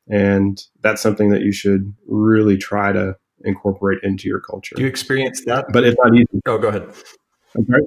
and 0.09 0.63
that's 0.81 1.01
something 1.01 1.29
that 1.29 1.41
you 1.41 1.51
should 1.51 1.93
really 2.07 2.57
try 2.57 2.91
to 2.91 3.15
incorporate 3.43 3.99
into 4.03 4.27
your 4.27 4.39
culture. 4.39 4.75
Do 4.75 4.81
you 4.81 4.87
experience 4.87 5.43
that? 5.45 5.65
But 5.71 5.83
it's 5.83 5.97
not 6.03 6.15
easy. 6.15 6.41
Oh, 6.45 6.57
go 6.57 6.69
ahead. 6.69 6.89
Okay. 7.57 7.85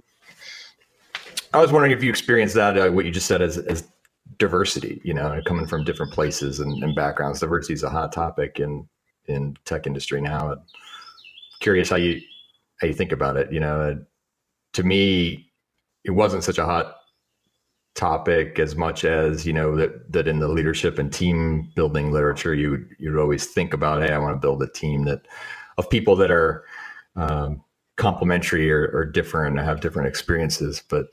I 1.53 1.59
was 1.59 1.73
wondering 1.73 1.93
if 1.93 2.03
you 2.03 2.11
experienced 2.11 2.55
that, 2.55 2.77
uh, 2.77 2.91
what 2.91 3.05
you 3.05 3.11
just 3.11 3.27
said, 3.27 3.41
as, 3.41 3.59
as 3.59 3.89
diversity, 4.39 5.01
you 5.03 5.15
know, 5.15 5.41
coming 5.47 5.67
from 5.67 5.85
different 5.85 6.13
places 6.13 6.61
and, 6.61 6.83
and, 6.83 6.95
backgrounds. 6.95 7.41
Diversity 7.41 7.75
is 7.75 7.83
a 7.83 7.91
hot 7.91 8.13
topic 8.13 8.61
in 8.61 8.87
in 9.27 9.57
tech 9.65 9.87
industry 9.87 10.21
now. 10.21 10.57
curious 11.61 11.89
how 11.89 11.97
you 11.97 12.21
how 12.81 12.87
you 12.87 12.95
think 12.95 13.13
about 13.13 13.37
it. 13.37 13.53
You 13.53 13.61
know, 13.61 13.99
to 14.75 14.83
me, 14.83 15.51
it 16.05 16.11
wasn't 16.11 16.45
such 16.45 16.59
a 16.59 16.65
hot 16.65 16.98
topic 17.99 18.59
as 18.61 18.77
much 18.77 19.05
as 19.05 19.45
you 19.45 19.53
know 19.53 19.75
that 19.75 20.13
that 20.13 20.29
in 20.29 20.39
the 20.39 20.49
leadership 20.49 20.99
and 20.99 21.13
team 21.13 21.69
building 21.75 22.13
literature 22.13 22.55
you 22.55 22.87
you'd 22.99 23.19
always 23.19 23.47
think 23.47 23.75
about 23.75 24.03
hey 24.03 24.15
I 24.15 24.19
want 24.19 24.37
to 24.37 24.41
build 24.41 24.63
a 24.63 24.69
team 24.69 25.05
that 25.05 25.27
of 25.79 25.91
people 25.91 26.15
that 26.17 26.31
are 26.31 26.65
um, 27.17 27.63
complementary 27.97 28.71
or, 28.71 28.91
or 28.95 29.05
different 29.05 29.59
and 29.59 29.67
have 29.67 29.81
different 29.81 30.09
experiences. 30.09 30.83
But 30.89 31.07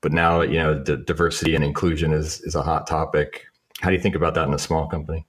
but 0.00 0.12
now 0.12 0.40
you 0.40 0.58
know 0.58 0.82
the 0.82 0.96
diversity 0.96 1.54
and 1.54 1.64
inclusion 1.64 2.12
is 2.12 2.40
is 2.42 2.54
a 2.54 2.62
hot 2.62 2.86
topic. 2.86 3.44
How 3.80 3.90
do 3.90 3.96
you 3.96 4.02
think 4.02 4.14
about 4.14 4.34
that 4.34 4.48
in 4.48 4.54
a 4.54 4.58
small 4.58 4.86
company? 4.86 5.26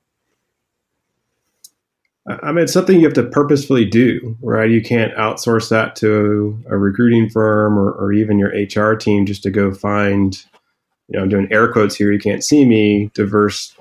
I 2.25 2.53
mean, 2.53 2.63
it's 2.63 2.71
something 2.71 2.97
you 2.97 3.03
have 3.03 3.13
to 3.15 3.23
purposefully 3.23 3.83
do, 3.83 4.38
right? 4.41 4.69
You 4.69 4.81
can't 4.81 5.13
outsource 5.15 5.69
that 5.71 5.97
to 5.97 6.57
a 6.69 6.77
recruiting 6.77 7.29
firm 7.29 7.77
or, 7.77 7.91
or 7.91 8.13
even 8.13 8.39
your 8.39 8.50
HR 8.50 8.95
team 8.95 9.25
just 9.25 9.43
to 9.43 9.51
go 9.51 9.73
find 9.73 10.41
you 11.07 11.17
know, 11.17 11.24
I'm 11.24 11.29
doing 11.29 11.48
air 11.51 11.72
quotes 11.72 11.95
here, 11.95 12.12
you 12.12 12.19
can't 12.19 12.43
see 12.43 12.65
me, 12.65 13.12
diverse 13.13 13.75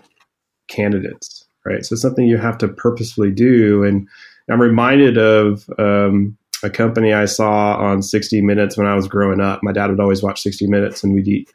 candidates, 0.68 1.44
right? 1.64 1.84
So 1.84 1.94
it's 1.94 2.02
something 2.02 2.26
you 2.26 2.38
have 2.38 2.58
to 2.58 2.68
purposefully 2.68 3.30
do. 3.30 3.84
And 3.84 4.08
I'm 4.50 4.60
reminded 4.60 5.18
of 5.18 5.68
um, 5.78 6.36
a 6.62 6.70
company 6.70 7.12
I 7.12 7.26
saw 7.26 7.76
on 7.76 8.02
60 8.02 8.40
Minutes 8.42 8.76
when 8.76 8.86
I 8.86 8.94
was 8.94 9.08
growing 9.08 9.40
up. 9.40 9.62
My 9.62 9.72
dad 9.72 9.90
would 9.90 10.00
always 10.00 10.22
watch 10.22 10.42
60 10.42 10.66
Minutes, 10.66 11.02
and 11.02 11.14
we'd 11.14 11.28
eat 11.28 11.50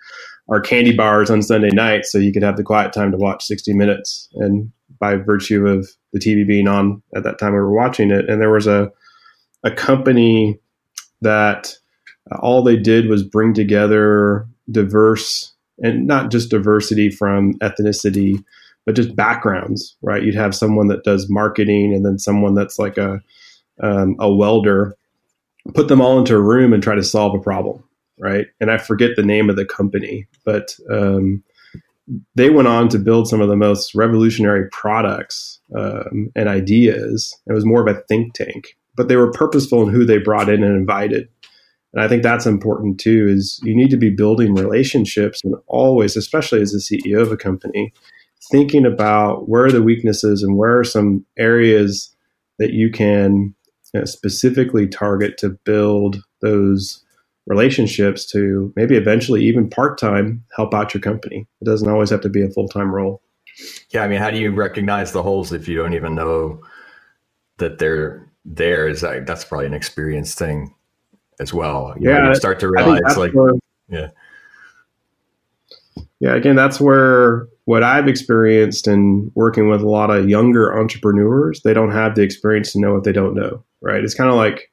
our 0.49 0.61
candy 0.61 0.95
bars 0.95 1.29
on 1.29 1.41
Sunday 1.41 1.69
night 1.69 2.05
so 2.05 2.17
you 2.17 2.31
could 2.31 2.43
have 2.43 2.57
the 2.57 2.63
quiet 2.63 2.93
time 2.93 3.11
to 3.11 3.17
watch 3.17 3.45
60 3.45 3.73
Minutes. 3.73 4.29
And 4.35 4.71
by 4.99 5.15
virtue 5.15 5.67
of 5.67 5.87
the 6.13 6.19
TV 6.19 6.47
being 6.47 6.67
on 6.67 7.01
at 7.15 7.23
that 7.23 7.39
time, 7.39 7.51
we 7.51 7.59
were 7.59 7.73
watching 7.73 8.11
it. 8.11 8.29
And 8.29 8.41
there 8.41 8.51
was 8.51 8.67
a, 8.67 8.91
a 9.63 9.71
company 9.71 10.59
that 11.21 11.73
all 12.39 12.63
they 12.63 12.77
did 12.77 13.07
was 13.07 13.23
bring 13.23 13.53
together 13.53 14.47
diverse 14.71 15.53
and 15.79 16.07
not 16.07 16.31
just 16.31 16.49
diversity 16.49 17.09
from 17.09 17.53
ethnicity, 17.55 18.43
but 18.85 18.95
just 18.95 19.15
backgrounds, 19.15 19.95
right? 20.01 20.23
You'd 20.23 20.35
have 20.35 20.55
someone 20.55 20.87
that 20.87 21.03
does 21.03 21.29
marketing 21.29 21.93
and 21.93 22.05
then 22.05 22.17
someone 22.17 22.55
that's 22.55 22.79
like 22.79 22.97
a 22.97 23.21
um, 23.81 24.15
a 24.19 24.33
welder. 24.33 24.95
Put 25.73 25.89
them 25.89 26.01
all 26.01 26.17
into 26.17 26.35
a 26.35 26.41
room 26.41 26.73
and 26.73 26.81
try 26.81 26.95
to 26.95 27.03
solve 27.03 27.35
a 27.35 27.39
problem, 27.39 27.83
right? 28.17 28.47
And 28.61 28.71
I 28.71 28.77
forget 28.77 29.11
the 29.15 29.23
name 29.23 29.49
of 29.49 29.57
the 29.57 29.65
company, 29.65 30.25
but 30.45 30.75
um, 30.89 31.43
they 32.35 32.49
went 32.49 32.69
on 32.69 32.87
to 32.89 32.99
build 32.99 33.27
some 33.27 33.41
of 33.41 33.49
the 33.49 33.57
most 33.57 33.93
revolutionary 33.93 34.69
products 34.69 35.59
um, 35.75 36.31
and 36.35 36.47
ideas. 36.47 37.37
It 37.47 37.53
was 37.53 37.65
more 37.65 37.87
of 37.87 37.93
a 37.93 37.99
think 38.07 38.33
tank, 38.33 38.77
but 38.95 39.09
they 39.09 39.17
were 39.17 39.31
purposeful 39.31 39.83
in 39.83 39.93
who 39.93 40.05
they 40.05 40.17
brought 40.17 40.49
in 40.49 40.63
and 40.63 40.75
invited 40.75 41.27
and 41.97 42.05
I 42.05 42.07
think 42.07 42.21
that's 42.21 42.45
important 42.45 42.99
too. 42.99 43.27
Is 43.27 43.59
you 43.63 43.75
need 43.75 43.89
to 43.89 43.97
be 43.97 44.11
building 44.11 44.53
relationships 44.53 45.43
and 45.43 45.55
always, 45.65 46.15
especially 46.15 46.61
as 46.61 46.71
the 46.71 46.77
CEO 46.77 47.19
of 47.19 47.31
a 47.31 47.37
company, 47.37 47.91
thinking 48.51 48.85
about 48.85 49.49
where 49.49 49.65
are 49.65 49.71
the 49.71 49.81
weaknesses 49.81 50.43
and 50.43 50.57
where 50.57 50.77
are 50.77 50.83
some 50.83 51.25
areas 51.39 52.15
that 52.59 52.71
you 52.71 52.91
can 52.91 53.55
you 53.95 53.99
know, 53.99 54.05
specifically 54.05 54.87
target 54.87 55.39
to 55.39 55.57
build 55.65 56.21
those 56.41 57.03
relationships 57.47 58.27
to 58.27 58.71
maybe 58.75 58.95
eventually 58.95 59.43
even 59.43 59.67
part 59.67 59.97
time 59.97 60.43
help 60.55 60.75
out 60.75 60.93
your 60.93 61.01
company. 61.01 61.47
It 61.61 61.65
doesn't 61.65 61.89
always 61.89 62.11
have 62.11 62.21
to 62.21 62.29
be 62.29 62.43
a 62.43 62.51
full 62.51 62.67
time 62.67 62.93
role. 62.93 63.23
Yeah, 63.89 64.03
I 64.03 64.07
mean, 64.07 64.19
how 64.19 64.29
do 64.29 64.37
you 64.37 64.51
recognize 64.51 65.13
the 65.13 65.23
holes 65.23 65.51
if 65.51 65.67
you 65.67 65.77
don't 65.77 65.95
even 65.95 66.13
know 66.13 66.61
that 67.57 67.79
they're 67.79 68.31
there? 68.45 68.87
Is 68.87 69.01
that, 69.01 69.25
that's 69.25 69.45
probably 69.45 69.65
an 69.65 69.73
experience 69.73 70.35
thing 70.35 70.75
as 71.39 71.53
well. 71.53 71.93
You 71.99 72.09
yeah, 72.09 72.19
know, 72.19 72.29
you 72.29 72.35
start 72.35 72.59
to 72.61 72.69
realize 72.69 73.17
like 73.17 73.33
where, 73.33 73.53
yeah. 73.89 74.09
Yeah, 76.19 76.33
again, 76.33 76.55
that's 76.55 76.79
where 76.79 77.47
what 77.65 77.83
I've 77.83 78.07
experienced 78.07 78.87
in 78.87 79.31
working 79.35 79.69
with 79.69 79.81
a 79.81 79.89
lot 79.89 80.09
of 80.09 80.29
younger 80.29 80.79
entrepreneurs, 80.79 81.61
they 81.61 81.73
don't 81.73 81.91
have 81.91 82.15
the 82.15 82.23
experience 82.23 82.71
to 82.73 82.79
know 82.79 82.93
what 82.93 83.03
they 83.03 83.11
don't 83.11 83.35
know, 83.35 83.63
right? 83.81 84.03
It's 84.03 84.15
kind 84.15 84.29
of 84.29 84.35
like 84.35 84.71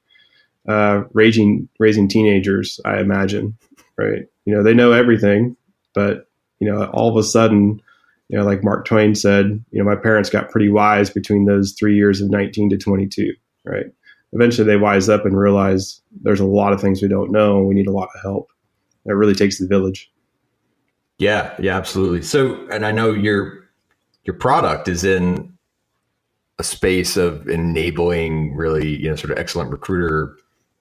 uh, 0.69 1.03
raising 1.13 1.69
raising 1.79 2.09
teenagers, 2.09 2.81
I 2.85 3.01
imagine, 3.01 3.59
right? 3.99 4.23
You 4.47 4.55
know, 4.55 4.63
they 4.63 4.75
know 4.75 4.93
everything, 4.93 5.57
but 5.95 6.29
you 6.61 6.71
know, 6.71 6.87
all 6.87 7.11
of 7.11 7.17
a 7.17 7.23
sudden, 7.27 7.83
you 8.29 8.39
know, 8.39 8.45
like 8.45 8.65
Mark 8.65 8.87
Twain 8.87 9.15
said, 9.15 9.63
you 9.71 9.79
know, 9.79 9.85
my 9.85 9.97
parents 9.97 10.31
got 10.31 10.51
pretty 10.51 10.71
wise 10.71 11.11
between 11.11 11.45
those 11.45 11.73
three 11.73 11.97
years 11.97 12.21
of 12.21 12.31
19 12.31 12.71
to 12.71 12.79
22, 12.79 13.35
right? 13.65 13.87
Eventually 14.35 14.67
they 14.67 14.77
wise 14.77 15.09
up 15.09 15.25
and 15.25 15.39
realize 15.39 16.01
there's 16.23 16.41
a 16.41 16.45
lot 16.45 16.73
of 16.73 16.81
things 16.81 17.01
we 17.01 17.09
don't 17.09 17.31
know. 17.31 17.63
We 17.63 17.75
need 17.75 17.87
a 17.87 17.93
lot 17.93 18.09
of 18.15 18.21
help. 18.21 18.51
It 19.07 19.13
really 19.13 19.35
takes 19.35 19.59
the 19.59 19.67
village. 19.67 20.11
Yeah, 21.19 21.55
yeah, 21.61 21.77
absolutely. 21.77 22.23
So, 22.23 22.67
and 22.71 22.85
I 22.85 22.93
know 22.93 23.13
your 23.13 23.65
your 24.25 24.35
product 24.35 24.89
is 24.89 25.05
in 25.05 25.53
a 26.59 26.65
space 26.65 27.17
of 27.17 27.49
enabling 27.49 28.55
really, 28.55 28.97
you 28.97 29.09
know, 29.09 29.17
sort 29.17 29.31
of 29.31 29.39
excellent 29.39 29.71
recruiter 29.71 30.37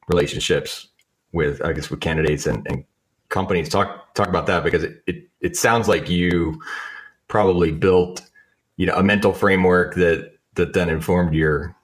relationships 0.08 0.88
with, 1.34 1.64
I 1.64 1.74
guess, 1.74 1.90
with 1.90 2.00
candidates 2.00 2.46
and, 2.46 2.66
and 2.68 2.84
companies. 3.30 3.70
Talk 3.70 4.14
talk 4.16 4.28
about 4.28 4.48
that 4.48 4.64
because 4.64 4.84
it, 4.84 5.04
it 5.06 5.28
it 5.42 5.58
sounds 5.58 5.88
like 5.88 6.10
you 6.10 6.60
probably 7.28 7.72
built, 7.72 8.22
you 8.78 8.88
know, 8.88 8.96
a 8.96 9.04
mental 9.04 9.34
framework 9.34 9.96
that 9.96 10.34
that 10.56 10.74
then 10.74 10.90
informed 10.90 11.36
your 11.36 11.76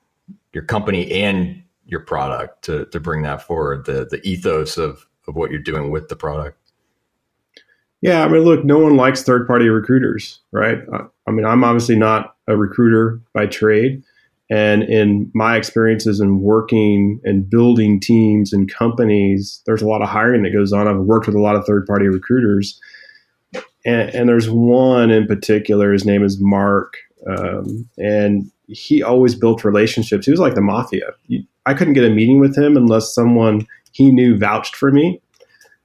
your 0.53 0.63
company 0.63 1.11
and 1.11 1.63
your 1.85 1.99
product 1.99 2.63
to, 2.65 2.85
to 2.85 2.99
bring 2.99 3.23
that 3.23 3.41
forward, 3.41 3.85
the, 3.85 4.07
the 4.09 4.21
ethos 4.27 4.77
of, 4.77 5.07
of 5.27 5.35
what 5.35 5.51
you're 5.51 5.59
doing 5.59 5.91
with 5.91 6.07
the 6.07 6.15
product. 6.15 6.57
Yeah, 8.01 8.23
I 8.23 8.27
mean, 8.29 8.43
look, 8.43 8.63
no 8.63 8.79
one 8.79 8.95
likes 8.95 9.23
third 9.23 9.45
party 9.45 9.67
recruiters, 9.67 10.39
right? 10.51 10.79
Uh, 10.93 11.05
I 11.27 11.31
mean, 11.31 11.45
I'm 11.45 11.63
obviously 11.63 11.97
not 11.97 12.35
a 12.47 12.55
recruiter 12.55 13.19
by 13.33 13.45
trade. 13.45 14.03
And 14.49 14.83
in 14.83 15.29
my 15.35 15.57
experiences 15.57 16.19
in 16.19 16.41
working 16.41 17.19
and 17.23 17.47
building 17.47 17.99
teams 17.99 18.51
and 18.51 18.71
companies, 18.71 19.61
there's 19.65 19.81
a 19.81 19.87
lot 19.87 20.01
of 20.01 20.09
hiring 20.09 20.41
that 20.43 20.53
goes 20.53 20.73
on. 20.73 20.87
I've 20.87 20.97
worked 20.97 21.27
with 21.27 21.35
a 21.35 21.41
lot 21.41 21.55
of 21.55 21.65
third 21.65 21.85
party 21.85 22.07
recruiters. 22.07 22.79
And, 23.85 24.09
and, 24.09 24.27
there's 24.27 24.49
one 24.49 25.11
in 25.11 25.27
particular, 25.27 25.93
his 25.93 26.05
name 26.05 26.23
is 26.23 26.39
Mark. 26.39 26.97
Um, 27.27 27.89
and 27.97 28.51
he 28.67 29.03
always 29.03 29.35
built 29.35 29.63
relationships. 29.63 30.25
He 30.25 30.31
was 30.31 30.39
like 30.39 30.55
the 30.55 30.61
mafia. 30.61 31.11
I 31.65 31.73
couldn't 31.73 31.93
get 31.93 32.03
a 32.03 32.09
meeting 32.09 32.39
with 32.39 32.57
him 32.57 32.77
unless 32.77 33.13
someone 33.13 33.67
he 33.91 34.11
knew 34.11 34.37
vouched 34.37 34.75
for 34.75 34.91
me, 34.91 35.21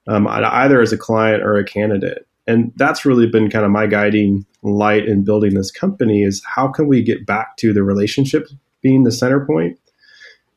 um, 0.07 0.27
either 0.29 0.81
as 0.81 0.93
a 0.93 0.99
client 0.99 1.43
or 1.43 1.57
a 1.57 1.65
candidate. 1.65 2.27
And 2.47 2.73
that's 2.77 3.05
really 3.05 3.27
been 3.27 3.51
kind 3.51 3.65
of 3.65 3.71
my 3.71 3.87
guiding 3.87 4.45
light 4.63 5.07
in 5.07 5.25
building 5.25 5.55
this 5.55 5.71
company 5.71 6.23
is 6.23 6.43
how 6.45 6.69
can 6.69 6.89
we 6.89 7.03
get 7.03 7.27
back 7.27 7.57
to 7.59 7.73
the 7.73 7.83
relationship 7.83 8.49
being 8.83 9.05
the 9.05 9.13
center 9.13 9.45
point 9.45 9.79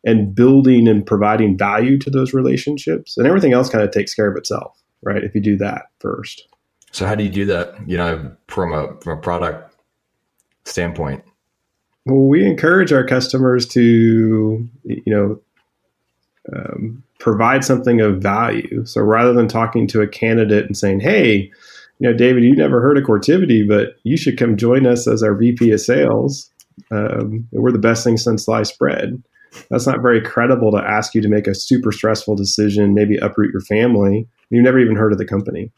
and 0.04 0.36
building 0.36 0.88
and 0.88 1.06
providing 1.06 1.58
value 1.58 1.98
to 2.00 2.10
those 2.10 2.34
relationships 2.34 3.18
and 3.18 3.28
everything 3.28 3.54
else 3.54 3.70
kind 3.70 3.84
of 3.84 3.92
takes 3.92 4.14
care 4.14 4.30
of 4.30 4.38
itself, 4.38 4.78
right? 5.02 5.24
If 5.24 5.34
you 5.34 5.42
do 5.42 5.58
that 5.58 5.84
first. 6.00 6.48
So 6.92 7.06
how 7.06 7.16
do 7.16 7.24
you 7.24 7.30
do 7.30 7.46
that, 7.46 7.76
you 7.88 7.98
know, 7.98 8.32
from 8.48 8.74
a 8.74 8.96
from 9.02 9.18
a 9.18 9.22
product 9.22 9.77
standpoint? 10.68 11.24
Well, 12.06 12.28
we 12.28 12.46
encourage 12.46 12.94
our 12.94 13.06
customers 13.06 13.66
to, 13.68 14.68
you 14.84 15.04
know, 15.06 15.40
um, 16.56 17.04
provide 17.20 17.66
something 17.66 18.00
of 18.00 18.22
value. 18.22 18.86
So 18.86 19.02
rather 19.02 19.34
than 19.34 19.48
talking 19.48 19.88
to 19.88 20.02
a 20.02 20.08
candidate 20.08 20.66
and 20.66 20.78
saying, 20.78 21.02
"Hey, 21.02 21.52
you 22.00 22.10
know, 22.10 22.14
David, 22.14 22.44
you 22.44 22.56
never 22.56 22.80
heard 22.80 22.98
of 22.98 23.04
Coretivity, 23.04 23.68
but 23.68 23.96
you 24.04 24.16
should 24.16 24.38
come 24.38 24.56
join 24.56 24.86
us 24.86 25.08
as 25.08 25.24
our 25.24 25.34
VP 25.34 25.72
of 25.72 25.82
Sales. 25.82 26.50
Um, 26.92 27.48
we're 27.52 27.72
the 27.72 27.80
best 27.80 28.04
thing 28.04 28.18
since 28.18 28.46
sliced 28.46 28.80
bread." 28.80 29.22
That's 29.70 29.88
not 29.88 30.02
very 30.02 30.22
credible 30.22 30.72
to 30.72 30.78
ask 30.78 31.16
you 31.16 31.22
to 31.22 31.30
make 31.30 31.48
a 31.48 31.56
super 31.56 31.92
stressful 31.92 32.36
decision, 32.36 32.94
maybe 32.94 33.18
uproot 33.18 33.52
your 33.52 33.62
family. 33.62 34.28
You've 34.50 34.64
never 34.64 34.80
even 34.80 34.96
heard 34.96 35.12
of 35.12 35.18
the 35.18 35.26
company. 35.26 35.72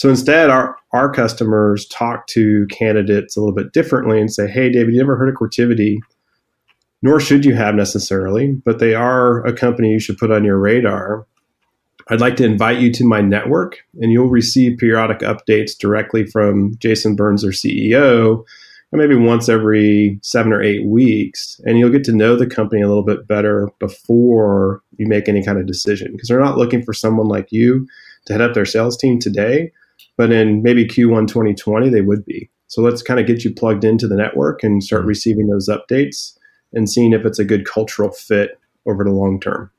So 0.00 0.08
instead, 0.08 0.48
our, 0.48 0.78
our 0.94 1.12
customers 1.12 1.86
talk 1.88 2.26
to 2.28 2.66
candidates 2.70 3.36
a 3.36 3.40
little 3.40 3.54
bit 3.54 3.74
differently 3.74 4.18
and 4.18 4.32
say, 4.32 4.48
hey, 4.48 4.70
David, 4.70 4.94
you 4.94 4.98
never 4.98 5.14
heard 5.14 5.28
of 5.28 5.34
Coretivity? 5.34 5.98
Nor 7.02 7.20
should 7.20 7.44
you 7.44 7.54
have 7.54 7.74
necessarily, 7.74 8.52
but 8.64 8.78
they 8.78 8.94
are 8.94 9.44
a 9.44 9.52
company 9.52 9.90
you 9.90 9.98
should 9.98 10.16
put 10.16 10.30
on 10.30 10.42
your 10.42 10.56
radar. 10.56 11.26
I'd 12.08 12.22
like 12.22 12.36
to 12.36 12.46
invite 12.46 12.78
you 12.78 12.90
to 12.92 13.04
my 13.04 13.20
network, 13.20 13.80
and 14.00 14.10
you'll 14.10 14.30
receive 14.30 14.78
periodic 14.78 15.18
updates 15.18 15.76
directly 15.76 16.24
from 16.24 16.78
Jason 16.78 17.14
Burns, 17.14 17.42
their 17.42 17.50
CEO, 17.50 18.42
maybe 18.92 19.14
once 19.14 19.50
every 19.50 20.18
seven 20.22 20.54
or 20.54 20.62
eight 20.62 20.86
weeks. 20.86 21.60
And 21.66 21.78
you'll 21.78 21.90
get 21.90 22.04
to 22.04 22.16
know 22.16 22.36
the 22.36 22.46
company 22.46 22.80
a 22.80 22.88
little 22.88 23.04
bit 23.04 23.28
better 23.28 23.68
before 23.78 24.80
you 24.96 25.06
make 25.06 25.28
any 25.28 25.44
kind 25.44 25.58
of 25.58 25.66
decision 25.66 26.12
because 26.12 26.28
they're 26.28 26.40
not 26.40 26.56
looking 26.56 26.82
for 26.82 26.94
someone 26.94 27.28
like 27.28 27.52
you 27.52 27.86
to 28.24 28.32
head 28.32 28.40
up 28.40 28.54
their 28.54 28.64
sales 28.64 28.96
team 28.96 29.18
today 29.18 29.70
but 30.16 30.32
in 30.32 30.62
maybe 30.62 30.86
Q1 30.86 31.28
2020, 31.28 31.88
they 31.88 32.00
would 32.00 32.24
be. 32.24 32.50
So 32.66 32.82
let's 32.82 33.02
kind 33.02 33.18
of 33.18 33.26
get 33.26 33.44
you 33.44 33.52
plugged 33.52 33.84
into 33.84 34.06
the 34.06 34.16
network 34.16 34.62
and 34.62 34.82
start 34.82 35.02
mm-hmm. 35.02 35.08
receiving 35.08 35.46
those 35.48 35.68
updates 35.68 36.36
and 36.72 36.88
seeing 36.88 37.12
if 37.12 37.24
it's 37.24 37.38
a 37.38 37.44
good 37.44 37.66
cultural 37.66 38.10
fit 38.10 38.60
over 38.86 39.02
the 39.02 39.10
long 39.10 39.40
term. 39.40 39.70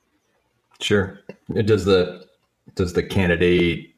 Sure. 0.82 1.20
Does 1.54 1.86
the 1.86 2.26
does 2.76 2.94
the 2.94 3.04
candidate 3.04 3.92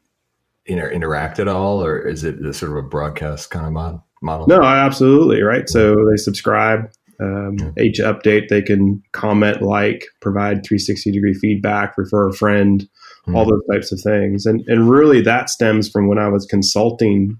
inter- 0.65 0.89
interact 0.89 1.39
at 1.39 1.47
all, 1.47 1.83
or 1.83 1.99
is 1.99 2.23
it 2.23 2.37
sort 2.53 2.71
of 2.71 2.77
a 2.77 2.87
broadcast 2.87 3.51
kind 3.51 3.65
of 3.65 3.71
mod- 3.71 4.01
model? 4.21 4.47
No, 4.47 4.63
absolutely 4.63 5.41
right. 5.41 5.69
So 5.69 5.95
they 6.09 6.17
subscribe. 6.17 6.89
Um, 7.19 7.73
Each 7.79 7.99
update, 7.99 8.49
they 8.49 8.61
can 8.61 9.01
comment, 9.11 9.61
like, 9.61 10.05
provide 10.19 10.65
360 10.65 11.11
degree 11.11 11.33
feedback, 11.33 11.97
refer 11.97 12.27
a 12.27 12.33
friend, 12.33 12.87
Hmm. 13.25 13.35
all 13.35 13.45
those 13.45 13.65
types 13.71 13.91
of 13.91 14.01
things. 14.01 14.45
And 14.45 14.63
and 14.67 14.89
really, 14.89 15.21
that 15.21 15.49
stems 15.49 15.89
from 15.89 16.07
when 16.07 16.17
I 16.17 16.27
was 16.27 16.45
consulting. 16.45 17.39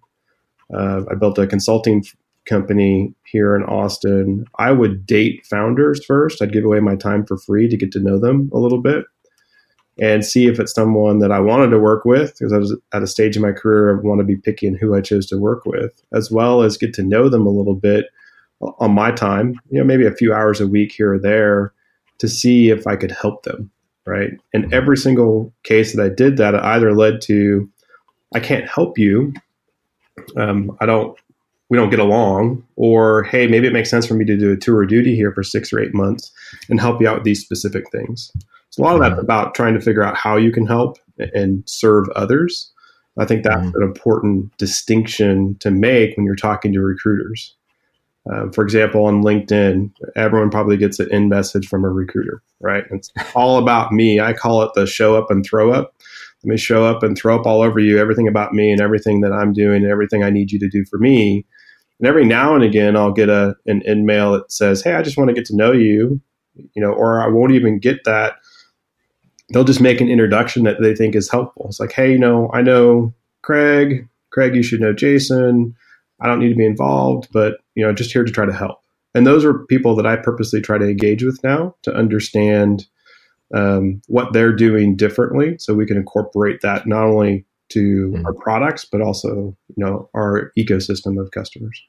Uh, 0.74 1.02
I 1.12 1.16
built 1.16 1.38
a 1.38 1.46
consulting 1.46 2.04
company 2.46 3.14
here 3.26 3.56
in 3.56 3.64
Austin. 3.64 4.46
I 4.60 4.72
would 4.72 5.06
date 5.06 5.46
founders 5.46 6.04
first. 6.06 6.42
I'd 6.42 6.54
give 6.54 6.66
away 6.66 6.80
my 6.80 6.96
time 6.96 7.26
for 7.26 7.38
free 7.38 7.68
to 7.70 7.78
get 7.78 7.92
to 7.94 8.00
know 8.00 8.20
them 8.20 8.50
a 8.54 8.58
little 8.58 8.82
bit 8.82 9.06
and 10.00 10.26
see 10.26 10.48
if 10.48 10.60
it's 10.60 10.74
someone 10.74 11.20
that 11.20 11.32
I 11.32 11.40
wanted 11.40 11.70
to 11.70 11.80
work 11.80 12.04
with 12.04 12.34
because 12.34 12.52
I 12.52 12.58
was 12.58 12.76
at 12.94 13.04
a 13.04 13.08
stage 13.08 13.36
in 13.36 13.42
my 13.42 13.52
career 13.52 13.96
I 13.96 14.02
want 14.02 14.20
to 14.20 14.26
be 14.26 14.36
picky 14.36 14.66
in 14.66 14.76
who 14.76 14.96
I 14.96 15.02
chose 15.02 15.28
to 15.28 15.38
work 15.38 15.66
with, 15.66 16.02
as 16.14 16.32
well 16.32 16.64
as 16.64 16.78
get 16.78 16.94
to 16.96 17.04
know 17.04 17.30
them 17.30 17.46
a 17.46 17.52
little 17.52 17.76
bit 17.76 18.06
on 18.80 18.92
my 18.92 19.12
time, 19.12 19.60
you 19.70 19.78
know, 19.78 19.86
maybe 19.86 20.06
a 20.06 20.16
few 20.16 20.34
hours 20.34 20.60
a 20.60 20.68
week 20.68 20.92
here 20.92 21.14
or 21.14 21.20
there 21.20 21.74
to 22.20 22.28
see 22.28 22.70
if 22.70 22.88
I 22.88 22.96
could 22.96 23.12
help 23.12 23.44
them. 23.44 23.70
Right. 24.06 24.32
And 24.54 24.74
every 24.74 24.98
single 24.98 25.54
case 25.64 25.96
that 25.96 26.04
I 26.04 26.10
did 26.10 26.38
that 26.38 26.56
either 26.56 26.94
led 26.94 27.22
to, 27.24 27.70
I 28.36 28.40
can't 28.40 28.68
help 28.68 28.98
you. 28.98 29.34
Um, 30.36 30.76
I 30.82 30.86
don't, 30.86 31.18
we 31.70 31.78
don't 31.78 31.90
get 31.90 32.00
along, 32.00 32.64
or 32.76 33.24
hey, 33.24 33.48
maybe 33.48 33.66
it 33.66 33.74
makes 33.74 33.90
sense 33.90 34.06
for 34.06 34.14
me 34.14 34.26
to 34.26 34.38
do 34.38 34.52
a 34.52 34.58
tour 34.58 34.84
of 34.84 34.90
duty 34.90 35.16
here 35.16 35.32
for 35.32 35.42
six 35.42 35.72
or 35.72 35.80
eight 35.80 35.94
months 35.94 36.32
and 36.70 36.80
help 36.80 37.02
you 37.02 37.08
out 37.08 37.16
with 37.16 37.24
these 37.24 37.42
specific 37.42 37.90
things. 37.92 38.32
So 38.70 38.84
a 38.84 38.86
lot 38.86 38.96
of 38.96 39.02
that's 39.02 39.22
about 39.22 39.56
trying 39.56 39.74
to 39.76 39.82
figure 39.82 40.04
out 40.04 40.18
how 40.18 40.36
you 40.36 40.52
can 40.52 40.66
help 40.68 40.98
and 41.34 41.64
serve 41.66 42.10
others. 42.16 42.72
I 43.18 43.26
think 43.26 43.44
that's 43.44 43.66
Mhm. 43.68 43.76
an 43.76 43.84
important 43.84 44.56
distinction 44.58 45.56
to 45.62 45.72
make 45.72 46.18
when 46.18 46.26
you're 46.26 46.36
talking 46.36 46.74
to 46.74 46.82
recruiters. 46.82 47.56
Um, 48.32 48.54
for 48.54 48.64
example, 48.64 49.06
on 49.06 49.22
LinkedIn, 49.22 49.92
everyone 50.16 50.50
probably 50.50 50.78
gets 50.78 51.00
an 51.00 51.10
in 51.12 51.28
message 51.28 51.68
from 51.68 51.84
a 51.84 51.90
recruiter, 51.90 52.42
right? 52.62 52.86
It's 52.92 53.12
all 53.36 53.58
about 53.58 53.92
me. 53.92 54.20
I 54.20 54.34
call 54.34 54.62
it 54.64 54.72
the 54.76 54.88
show 54.88 55.16
up 55.16 55.30
and 55.30 55.46
throw 55.46 55.72
up. 55.72 55.94
Let 56.44 56.52
me 56.52 56.58
show 56.58 56.86
up 56.86 57.04
and 57.04 57.18
throw 57.18 57.40
up 57.40 57.46
all 57.46 57.62
over 57.62 57.80
you 57.80 57.98
everything 58.00 58.28
about 58.28 58.54
me 58.54 58.72
and 58.72 58.82
everything 58.82 59.22
that 59.22 59.32
I'm 59.32 59.54
doing 59.54 59.84
and 59.84 59.92
everything 59.92 60.24
I 60.24 60.30
need 60.30 60.52
you 60.52 60.60
to 60.60 60.70
do 60.70 60.86
for 60.86 60.98
me. 61.00 61.46
And 62.00 62.08
every 62.08 62.26
now 62.26 62.56
and 62.56 62.64
again, 62.64 62.98
I'll 62.98 63.14
get 63.14 63.30
a 63.30 63.56
an 63.66 63.82
in 63.86 64.06
mail 64.06 64.34
that 64.34 64.52
says, 64.52 64.82
"Hey, 64.82 64.94
I 64.94 65.02
just 65.02 65.18
want 65.18 65.30
to 65.30 65.34
get 65.34 65.46
to 65.46 65.56
know 65.56 65.72
you," 65.72 66.20
you 66.56 66.82
know, 66.82 66.92
or 66.92 67.22
I 67.22 67.28
won't 67.28 67.54
even 67.54 67.80
get 67.80 68.04
that. 68.04 68.36
They'll 69.54 69.64
just 69.64 69.82
make 69.82 70.02
an 70.02 70.10
introduction 70.10 70.64
that 70.64 70.82
they 70.82 70.96
think 70.96 71.16
is 71.16 71.30
helpful. 71.30 71.68
It's 71.68 71.80
like, 71.80 71.94
"Hey, 71.94 72.12
you 72.12 72.20
know, 72.20 72.50
I 72.54 72.62
know 72.62 73.14
Craig. 73.42 74.08
Craig, 74.32 74.56
you 74.56 74.64
should 74.64 74.82
know 74.82 74.94
Jason. 74.94 75.76
I 76.20 76.28
don't 76.28 76.40
need 76.40 76.50
to 76.50 76.56
be 76.56 76.66
involved, 76.66 77.30
but 77.32 77.58
you 77.76 77.86
know, 77.86 77.94
just 77.94 78.12
here 78.12 78.24
to 78.24 78.32
try 78.32 78.46
to 78.46 78.54
help." 78.54 78.80
And 79.16 79.28
those 79.28 79.46
are 79.46 79.54
people 79.66 79.96
that 79.96 80.06
I 80.08 80.16
purposely 80.16 80.60
try 80.62 80.78
to 80.78 80.86
engage 80.90 81.24
with 81.24 81.44
now 81.44 81.76
to 81.84 81.94
understand 81.94 82.86
um, 83.54 84.02
what 84.08 84.34
they're 84.34 84.56
doing 84.56 84.96
differently, 84.96 85.56
so 85.60 85.76
we 85.76 85.86
can 85.86 85.98
incorporate 85.98 86.62
that 86.62 86.88
not 86.88 87.04
only 87.04 87.46
to 87.70 88.12
Mhm. 88.12 88.26
our 88.26 88.34
products 88.34 88.84
but 88.92 89.02
also, 89.02 89.56
you 89.76 89.86
know, 89.86 90.10
our 90.16 90.52
ecosystem 90.58 91.20
of 91.22 91.30
customers. 91.32 91.80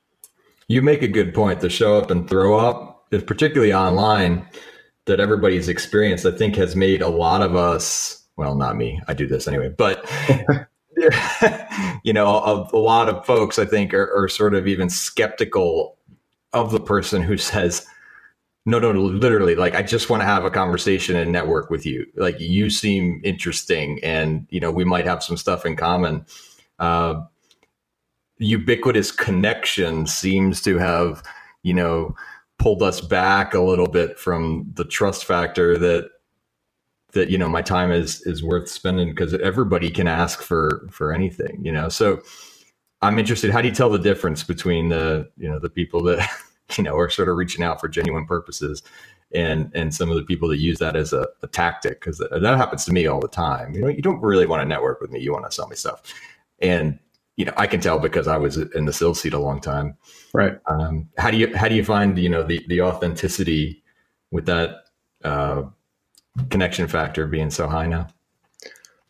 You 0.68 0.82
make 0.82 1.02
a 1.02 1.08
good 1.08 1.32
point. 1.32 1.60
The 1.60 1.70
show 1.70 1.96
up 1.96 2.10
and 2.10 2.28
throw 2.28 2.58
up, 2.58 3.06
is 3.10 3.22
particularly 3.22 3.72
online, 3.72 4.44
that 5.06 5.20
everybody's 5.20 5.68
experienced, 5.68 6.26
I 6.26 6.30
think, 6.32 6.56
has 6.56 6.74
made 6.76 7.00
a 7.02 7.08
lot 7.08 7.40
of 7.42 7.54
us. 7.56 8.22
Well, 8.36 8.54
not 8.56 8.76
me. 8.76 9.00
I 9.08 9.14
do 9.14 9.26
this 9.26 9.46
anyway, 9.48 9.70
but 9.76 10.04
you 12.04 12.12
know, 12.12 12.26
a, 12.26 12.68
a 12.72 12.78
lot 12.78 13.08
of 13.08 13.24
folks, 13.24 13.58
I 13.58 13.64
think, 13.64 13.94
are, 13.94 14.10
are 14.14 14.28
sort 14.28 14.54
of 14.54 14.66
even 14.66 14.88
skeptical 14.88 15.96
of 16.52 16.70
the 16.70 16.80
person 16.80 17.22
who 17.22 17.36
says, 17.36 17.86
"No, 18.66 18.78
no, 18.78 18.90
literally, 18.92 19.54
like 19.54 19.74
I 19.74 19.82
just 19.82 20.10
want 20.10 20.22
to 20.22 20.26
have 20.26 20.44
a 20.44 20.50
conversation 20.50 21.16
and 21.16 21.32
network 21.32 21.70
with 21.70 21.84
you. 21.86 22.06
Like 22.16 22.38
you 22.40 22.70
seem 22.70 23.20
interesting, 23.24 23.98
and 24.02 24.46
you 24.50 24.60
know, 24.60 24.70
we 24.70 24.84
might 24.84 25.06
have 25.06 25.22
some 25.22 25.36
stuff 25.36 25.66
in 25.66 25.76
common." 25.76 26.26
Uh, 26.78 27.22
ubiquitous 28.38 29.12
connection 29.12 30.06
seems 30.06 30.60
to 30.62 30.78
have, 30.78 31.22
you 31.62 31.74
know, 31.74 32.14
pulled 32.58 32.82
us 32.82 33.00
back 33.00 33.54
a 33.54 33.60
little 33.60 33.86
bit 33.86 34.18
from 34.18 34.70
the 34.74 34.84
trust 34.84 35.24
factor 35.24 35.78
that 35.78 36.10
that 37.14 37.30
you 37.30 37.38
know 37.38 37.48
my 37.48 37.62
time 37.62 37.90
is 37.90 38.22
is 38.22 38.42
worth 38.42 38.68
spending 38.68 39.10
because 39.10 39.34
everybody 39.34 39.90
can 39.90 40.06
ask 40.06 40.42
for 40.42 40.86
for 40.90 41.12
anything, 41.12 41.58
you 41.62 41.72
know. 41.72 41.88
So 41.88 42.22
I'm 43.02 43.18
interested. 43.18 43.50
How 43.50 43.60
do 43.60 43.68
you 43.68 43.74
tell 43.74 43.90
the 43.90 43.98
difference 43.98 44.44
between 44.44 44.88
the 44.88 45.30
you 45.36 45.48
know 45.48 45.58
the 45.58 45.70
people 45.70 46.02
that 46.04 46.28
you 46.76 46.84
know 46.84 46.96
are 46.96 47.10
sort 47.10 47.28
of 47.28 47.36
reaching 47.36 47.64
out 47.64 47.80
for 47.80 47.88
genuine 47.88 48.26
purposes 48.26 48.82
and 49.34 49.70
and 49.74 49.94
some 49.94 50.10
of 50.10 50.16
the 50.16 50.22
people 50.22 50.48
that 50.48 50.58
use 50.58 50.78
that 50.78 50.96
as 50.96 51.12
a, 51.12 51.26
a 51.42 51.46
tactic 51.48 52.00
because 52.00 52.18
that, 52.18 52.40
that 52.40 52.56
happens 52.56 52.84
to 52.84 52.92
me 52.92 53.06
all 53.06 53.20
the 53.20 53.28
time. 53.28 53.74
You 53.74 53.82
know, 53.82 53.88
you 53.88 54.02
don't 54.02 54.20
really 54.20 54.46
want 54.46 54.62
to 54.62 54.68
network 54.68 55.00
with 55.00 55.10
me. 55.10 55.20
You 55.20 55.32
want 55.32 55.44
to 55.44 55.52
sell 55.52 55.68
me 55.68 55.76
stuff, 55.76 56.02
and 56.60 56.98
you 57.36 57.44
know 57.44 57.52
I 57.56 57.66
can 57.66 57.80
tell 57.80 57.98
because 57.98 58.28
I 58.28 58.36
was 58.36 58.56
in 58.56 58.84
the 58.84 58.92
sales 58.92 59.20
seat 59.20 59.34
a 59.34 59.38
long 59.38 59.60
time. 59.60 59.96
Right. 60.32 60.58
Um, 60.66 61.08
how 61.18 61.30
do 61.30 61.36
you 61.36 61.54
how 61.56 61.68
do 61.68 61.74
you 61.74 61.84
find 61.84 62.16
you 62.18 62.28
know 62.28 62.42
the 62.42 62.64
the 62.68 62.80
authenticity 62.80 63.82
with 64.30 64.46
that 64.46 64.84
uh, 65.24 65.62
connection 66.50 66.88
factor 66.88 67.26
being 67.26 67.50
so 67.50 67.68
high 67.68 67.86
now? 67.86 68.08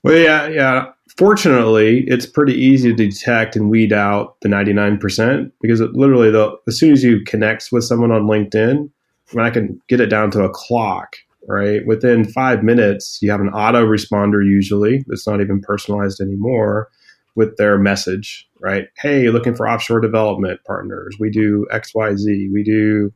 Well, 0.03 0.19
yeah, 0.19 0.49
yeah. 0.49 0.91
Fortunately, 1.17 2.05
it's 2.09 2.27
pretty 2.27 2.55
easy 2.55 2.95
to 2.95 3.09
detect 3.09 3.57
and 3.57 3.71
weed 3.71 3.93
out 3.93 4.37
the 4.43 4.49
99% 4.49 5.51
because 5.61 5.81
it 5.81 5.93
literally, 5.93 6.31
the, 6.31 6.55
as 6.67 6.79
soon 6.79 6.93
as 6.93 7.05
you 7.05 7.23
connect 7.25 7.69
with 7.71 7.85
someone 7.85 8.11
on 8.11 8.23
LinkedIn, 8.23 8.91
I, 9.33 9.37
mean, 9.37 9.47
I 9.47 9.51
can 9.51 9.81
get 9.89 10.01
it 10.01 10.07
down 10.07 10.31
to 10.33 10.43
a 10.43 10.51
clock, 10.51 11.17
right? 11.49 11.87
Within 11.87 12.25
five 12.25 12.63
minutes, 12.63 13.19
you 13.23 13.31
have 13.31 13.41
an 13.41 13.49
auto 13.51 13.87
responder 13.87 14.45
usually 14.45 15.05
that's 15.07 15.27
not 15.27 15.41
even 15.41 15.61
personalized 15.61 16.21
anymore 16.21 16.89
with 17.37 17.57
their 17.57 17.79
message, 17.79 18.47
right? 18.61 18.89
Hey, 18.99 19.29
looking 19.29 19.55
for 19.55 19.69
offshore 19.69 20.01
development 20.01 20.61
partners. 20.67 21.17
We 21.19 21.31
do 21.31 21.67
XYZ. 21.73 22.53
We 22.53 22.63
do 22.63 23.13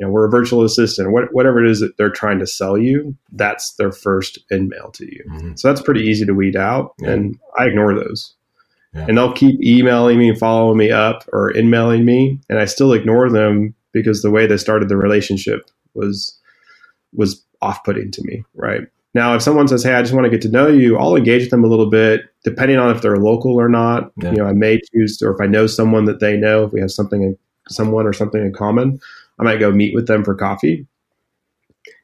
you 0.00 0.06
know, 0.06 0.12
we're 0.12 0.26
a 0.26 0.30
virtual 0.30 0.64
assistant, 0.64 1.12
what, 1.12 1.24
whatever 1.32 1.62
it 1.62 1.70
is 1.70 1.80
that 1.80 1.98
they're 1.98 2.10
trying 2.10 2.38
to 2.38 2.46
sell 2.46 2.78
you, 2.78 3.14
that's 3.32 3.74
their 3.74 3.92
first 3.92 4.38
in 4.50 4.70
mail 4.70 4.90
to 4.92 5.04
you. 5.04 5.22
Mm-hmm. 5.28 5.56
So 5.56 5.68
that's 5.68 5.82
pretty 5.82 6.00
easy 6.00 6.24
to 6.24 6.32
weed 6.32 6.56
out. 6.56 6.94
Yeah. 6.98 7.10
And 7.10 7.38
I 7.58 7.66
ignore 7.66 7.94
those. 7.94 8.34
Yeah. 8.94 9.04
And 9.06 9.18
they'll 9.18 9.34
keep 9.34 9.62
emailing 9.62 10.18
me, 10.18 10.34
following 10.34 10.78
me 10.78 10.90
up, 10.90 11.28
or 11.34 11.50
in 11.50 11.68
mailing 11.68 12.06
me. 12.06 12.40
And 12.48 12.58
I 12.58 12.64
still 12.64 12.94
ignore 12.94 13.28
them 13.28 13.74
because 13.92 14.22
the 14.22 14.30
way 14.30 14.46
they 14.46 14.56
started 14.56 14.88
the 14.88 14.96
relationship 14.96 15.70
was 15.92 16.34
was 17.12 17.44
off 17.60 17.84
putting 17.84 18.10
to 18.12 18.22
me. 18.24 18.42
Right. 18.54 18.86
Now, 19.12 19.34
if 19.34 19.42
someone 19.42 19.68
says, 19.68 19.82
Hey, 19.82 19.92
I 19.92 20.00
just 20.00 20.14
want 20.14 20.24
to 20.24 20.30
get 20.30 20.40
to 20.42 20.48
know 20.48 20.68
you, 20.68 20.96
I'll 20.96 21.16
engage 21.16 21.42
with 21.42 21.50
them 21.50 21.64
a 21.64 21.66
little 21.66 21.90
bit, 21.90 22.22
depending 22.42 22.78
on 22.78 22.94
if 22.94 23.02
they're 23.02 23.18
local 23.18 23.60
or 23.60 23.68
not. 23.68 24.12
Yeah. 24.22 24.30
You 24.30 24.36
know, 24.38 24.46
I 24.46 24.54
may 24.54 24.80
choose 24.92 25.18
to, 25.18 25.26
or 25.26 25.34
if 25.34 25.40
I 25.42 25.46
know 25.46 25.66
someone 25.66 26.06
that 26.06 26.20
they 26.20 26.38
know, 26.38 26.64
if 26.64 26.72
we 26.72 26.80
have 26.80 26.92
something 26.92 27.22
in 27.22 27.36
someone 27.68 28.06
or 28.06 28.12
something 28.12 28.40
in 28.40 28.52
common, 28.52 29.00
I 29.40 29.44
might 29.44 29.58
go 29.58 29.72
meet 29.72 29.94
with 29.94 30.06
them 30.06 30.22
for 30.24 30.34
coffee 30.34 30.86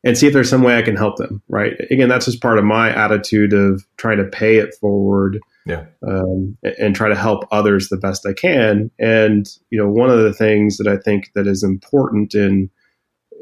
and 0.05 0.17
see 0.17 0.27
if 0.27 0.33
there's 0.33 0.49
some 0.49 0.63
way 0.63 0.79
I 0.79 0.83
can 0.83 0.97
help 0.97 1.17
them. 1.17 1.43
Right. 1.49 1.75
Again, 1.91 2.09
that's 2.09 2.25
just 2.25 2.41
part 2.41 2.59
of 2.59 2.65
my 2.65 2.95
attitude 2.95 3.53
of 3.53 3.85
trying 3.97 4.19
to 4.19 4.25
pay 4.25 4.57
it 4.57 4.75
forward. 4.81 5.39
Yeah. 5.67 5.87
Um, 6.07 6.57
and, 6.79 6.95
try 6.95 7.09
to 7.09 7.17
help 7.17 7.43
others 7.51 7.89
the 7.89 7.97
best 7.97 8.25
I 8.25 8.33
can. 8.33 8.89
And 9.01 9.49
you 9.71 9.79
know, 9.79 9.89
one 9.89 10.11
of 10.11 10.21
the 10.21 10.33
things 10.33 10.77
that 10.77 10.87
I 10.87 10.97
think 10.97 11.33
that 11.35 11.49
is 11.49 11.65
important 11.65 12.37
in 12.37 12.71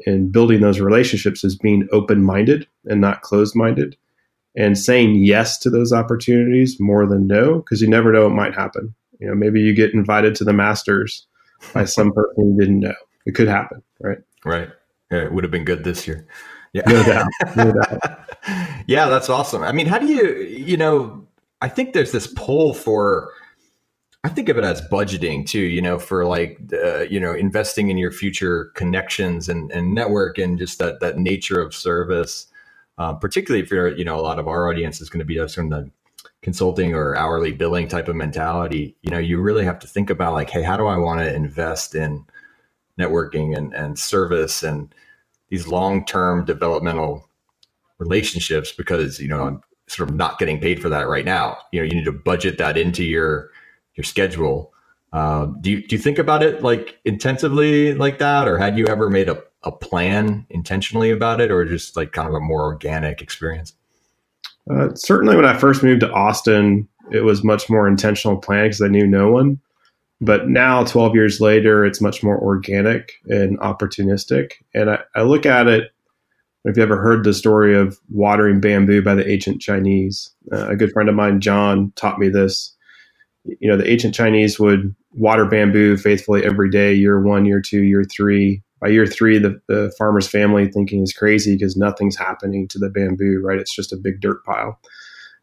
in 0.07 0.31
building 0.31 0.61
those 0.61 0.79
relationships 0.79 1.43
is 1.43 1.55
being 1.55 1.87
open 1.91 2.23
minded 2.23 2.67
and 2.85 2.99
not 2.99 3.21
closed 3.21 3.55
minded, 3.55 3.95
and 4.57 4.75
saying 4.75 5.23
yes 5.23 5.59
to 5.59 5.69
those 5.69 5.93
opportunities 5.93 6.79
more 6.79 7.05
than 7.05 7.27
no, 7.27 7.59
because 7.59 7.79
you 7.79 7.87
never 7.87 8.11
know 8.11 8.23
what 8.23 8.35
might 8.35 8.55
happen. 8.55 8.95
You 9.19 9.27
know, 9.27 9.35
maybe 9.35 9.61
you 9.61 9.75
get 9.75 9.93
invited 9.93 10.33
to 10.35 10.43
the 10.43 10.51
Masters 10.51 11.27
by 11.75 11.85
some 11.85 12.11
person 12.11 12.55
you 12.55 12.59
didn't 12.59 12.79
know. 12.79 12.95
It 13.25 13.35
could 13.35 13.47
happen, 13.47 13.81
right? 13.99 14.19
Right. 14.43 14.69
Yeah, 15.11 15.23
it 15.23 15.31
would 15.31 15.43
have 15.43 15.51
been 15.51 15.65
good 15.65 15.83
this 15.83 16.07
year. 16.07 16.27
Yeah. 16.73 16.83
No 16.87 17.03
doubt. 17.03 17.27
No 17.55 17.71
doubt. 17.81 18.19
yeah, 18.87 19.07
that's 19.07 19.29
awesome. 19.29 19.63
I 19.63 19.71
mean, 19.71 19.87
how 19.87 19.97
do 19.97 20.07
you, 20.07 20.35
you 20.43 20.77
know, 20.77 21.25
I 21.61 21.69
think 21.69 21.93
there's 21.93 22.11
this 22.11 22.27
pull 22.27 22.73
for, 22.73 23.31
I 24.23 24.29
think 24.29 24.49
of 24.49 24.57
it 24.57 24.63
as 24.63 24.81
budgeting 24.89 25.47
too, 25.47 25.59
you 25.59 25.81
know, 25.81 25.99
for 25.99 26.25
like, 26.25 26.59
uh, 26.73 27.01
you 27.01 27.19
know, 27.19 27.33
investing 27.33 27.89
in 27.89 27.97
your 27.97 28.11
future 28.11 28.65
connections 28.75 29.49
and, 29.49 29.71
and 29.71 29.93
network 29.93 30.37
and 30.37 30.57
just 30.57 30.79
that, 30.79 30.99
that 30.99 31.17
nature 31.17 31.61
of 31.61 31.73
service. 31.73 32.47
Uh, 32.97 33.13
particularly 33.13 33.61
if 33.61 33.69
you're, 33.69 33.95
you 33.97 34.05
know, 34.05 34.17
a 34.17 34.21
lot 34.21 34.39
of 34.39 34.47
our 34.47 34.69
audience 34.69 35.01
is 35.01 35.09
going 35.09 35.19
to 35.19 35.25
be 35.25 35.39
us 35.39 35.53
from 35.53 35.69
the 35.69 35.89
consulting 36.41 36.93
or 36.93 37.15
hourly 37.15 37.51
billing 37.51 37.87
type 37.87 38.07
of 38.07 38.15
mentality. 38.15 38.95
You 39.01 39.11
know, 39.11 39.17
you 39.17 39.41
really 39.41 39.65
have 39.65 39.79
to 39.79 39.87
think 39.87 40.09
about 40.09 40.33
like, 40.33 40.49
hey, 40.49 40.61
how 40.61 40.77
do 40.77 40.87
I 40.87 40.97
want 40.97 41.19
to 41.19 41.33
invest 41.33 41.95
in 41.95 42.25
networking 42.99 43.55
and, 43.55 43.73
and 43.73 43.99
service 43.99 44.63
and 44.63 44.93
these 45.49 45.67
long-term 45.67 46.45
developmental 46.45 47.27
relationships 47.97 48.71
because 48.71 49.19
you 49.19 49.27
know 49.27 49.43
I'm 49.43 49.61
sort 49.87 50.09
of 50.09 50.15
not 50.15 50.39
getting 50.39 50.59
paid 50.59 50.81
for 50.81 50.89
that 50.89 51.07
right 51.07 51.25
now. 51.25 51.57
You 51.71 51.81
know, 51.81 51.85
you 51.85 51.93
need 51.93 52.05
to 52.05 52.11
budget 52.11 52.57
that 52.57 52.77
into 52.77 53.03
your 53.03 53.51
your 53.95 54.03
schedule. 54.03 54.73
Uh, 55.13 55.47
do 55.61 55.71
you 55.71 55.87
do 55.87 55.95
you 55.95 56.01
think 56.01 56.17
about 56.17 56.43
it 56.43 56.61
like 56.61 56.99
intensively 57.05 57.93
like 57.93 58.19
that, 58.19 58.47
or 58.47 58.57
had 58.57 58.77
you 58.77 58.85
ever 58.87 59.09
made 59.09 59.29
a, 59.29 59.41
a 59.63 59.71
plan 59.71 60.45
intentionally 60.49 61.09
about 61.11 61.39
it, 61.39 61.51
or 61.51 61.63
just 61.65 61.95
like 61.95 62.11
kind 62.11 62.27
of 62.27 62.33
a 62.33 62.39
more 62.39 62.63
organic 62.63 63.21
experience? 63.21 63.73
Uh, 64.69 64.93
certainly, 64.95 65.35
when 65.35 65.45
I 65.45 65.57
first 65.57 65.83
moved 65.83 66.01
to 66.01 66.11
Austin, 66.11 66.87
it 67.11 67.21
was 67.21 67.43
much 67.43 67.69
more 67.69 67.87
intentional 67.87 68.37
plan 68.37 68.65
because 68.65 68.81
I 68.81 68.87
knew 68.87 69.07
no 69.07 69.31
one. 69.31 69.59
But 70.25 70.49
now, 70.49 70.83
12 70.83 71.13
years 71.13 71.39
later, 71.39 71.85
it's 71.85 72.01
much 72.01 72.23
more 72.23 72.39
organic 72.39 73.13
and 73.27 73.59
opportunistic. 73.59 74.53
And 74.73 74.89
I, 74.89 74.99
I 75.15 75.21
look 75.21 75.45
at 75.45 75.67
it 75.67 75.91
if 76.63 76.75
you 76.75 76.81
ever 76.81 76.99
heard 76.99 77.23
the 77.23 77.33
story 77.33 77.77
of 77.77 77.99
watering 78.09 78.59
bamboo 78.59 79.03
by 79.03 79.13
the 79.13 79.29
ancient 79.29 79.61
Chinese, 79.61 80.31
uh, 80.51 80.69
a 80.69 80.75
good 80.75 80.91
friend 80.91 81.07
of 81.07 81.15
mine, 81.15 81.39
John, 81.39 81.93
taught 81.95 82.17
me 82.17 82.27
this. 82.27 82.75
You 83.43 83.69
know, 83.69 83.77
the 83.77 83.87
ancient 83.87 84.15
Chinese 84.15 84.59
would 84.59 84.95
water 85.13 85.45
bamboo 85.45 85.95
faithfully 85.97 86.43
every 86.43 86.71
day, 86.71 86.91
year 86.91 87.21
one, 87.21 87.45
year 87.45 87.61
two, 87.61 87.83
year 87.83 88.03
three. 88.03 88.63
By 88.81 88.87
year 88.87 89.05
three, 89.05 89.37
the, 89.37 89.61
the 89.67 89.93
farmer's 89.95 90.27
family 90.27 90.67
thinking 90.67 91.03
is 91.03 91.13
crazy 91.13 91.55
because 91.55 91.77
nothing's 91.77 92.17
happening 92.17 92.67
to 92.69 92.79
the 92.79 92.89
bamboo, 92.89 93.41
right? 93.43 93.59
It's 93.59 93.75
just 93.75 93.93
a 93.93 93.97
big 93.97 94.19
dirt 94.19 94.43
pile. 94.43 94.79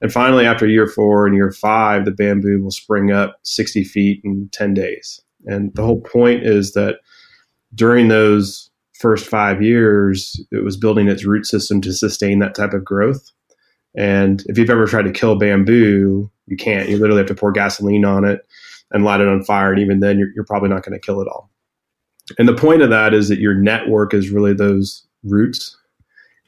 And 0.03 0.13
finally, 0.13 0.45
after 0.45 0.67
year 0.67 0.89
four 0.89 1.27
and 1.27 1.35
year 1.37 1.53
five, 1.53 2.05
the 2.05 2.11
bamboo 2.11 2.61
will 2.61 2.73
spring 2.73 3.13
up 3.13 3.39
60 3.45 3.85
feet 3.85 4.21
in 4.25 4.49
10 4.53 4.75
days. 4.75 5.21
And 5.47 5.73
the 5.75 5.85
whole 5.85 6.01
point 6.01 6.45
is 6.45 6.73
that 6.73 6.97
during 7.75 8.09
those 8.09 8.69
first 8.95 9.27
five 9.27 9.63
years, 9.63 10.45
it 10.51 10.65
was 10.65 10.77
building 10.77 11.09
its 11.09 11.25
root 11.25 11.47
system 11.47 11.81
to 11.83 11.93
sustain 11.93 12.41
that 12.41 12.57
type 12.57 12.73
of 12.73 12.85
growth. 12.85 13.31
And 13.97 14.43
if 14.47 14.59
you've 14.59 14.71
ever 14.71 14.87
tried 14.87 15.03
to 15.03 15.13
kill 15.13 15.39
bamboo, 15.39 16.31
you 16.47 16.57
can't. 16.57 16.89
You 16.89 16.99
literally 16.99 17.21
have 17.21 17.29
to 17.29 17.35
pour 17.35 17.53
gasoline 17.53 18.05
on 18.05 18.25
it 18.25 18.41
and 18.91 19.05
light 19.05 19.21
it 19.21 19.29
on 19.29 19.45
fire. 19.45 19.73
And 19.73 19.81
even 19.81 20.01
then, 20.01 20.19
you're, 20.19 20.31
you're 20.35 20.45
probably 20.45 20.69
not 20.69 20.83
going 20.83 20.99
to 20.99 21.05
kill 21.05 21.21
it 21.21 21.29
all. 21.29 21.49
And 22.39 22.49
the 22.49 22.57
point 22.57 22.83
of 22.83 22.91
that 22.91 23.15
is 23.15 23.29
that 23.29 23.39
your 23.39 23.55
network 23.55 24.15
is 24.15 24.31
really 24.31 24.53
those 24.53 25.07
roots. 25.23 25.77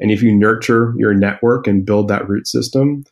And 0.01 0.11
if 0.11 0.23
you 0.23 0.35
nurture 0.35 0.93
your 0.97 1.15
network 1.15 1.69
and 1.69 1.87
build 1.87 2.09
that 2.09 2.29
root 2.29 2.49
system, 2.49 3.05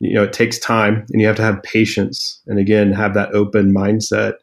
you 0.00 0.14
know, 0.14 0.24
it 0.24 0.32
takes 0.32 0.58
time 0.58 1.06
and 1.12 1.20
you 1.20 1.26
have 1.26 1.36
to 1.36 1.42
have 1.42 1.62
patience 1.62 2.40
and 2.46 2.58
again, 2.58 2.90
have 2.92 3.14
that 3.14 3.32
open 3.34 3.72
mindset. 3.72 4.34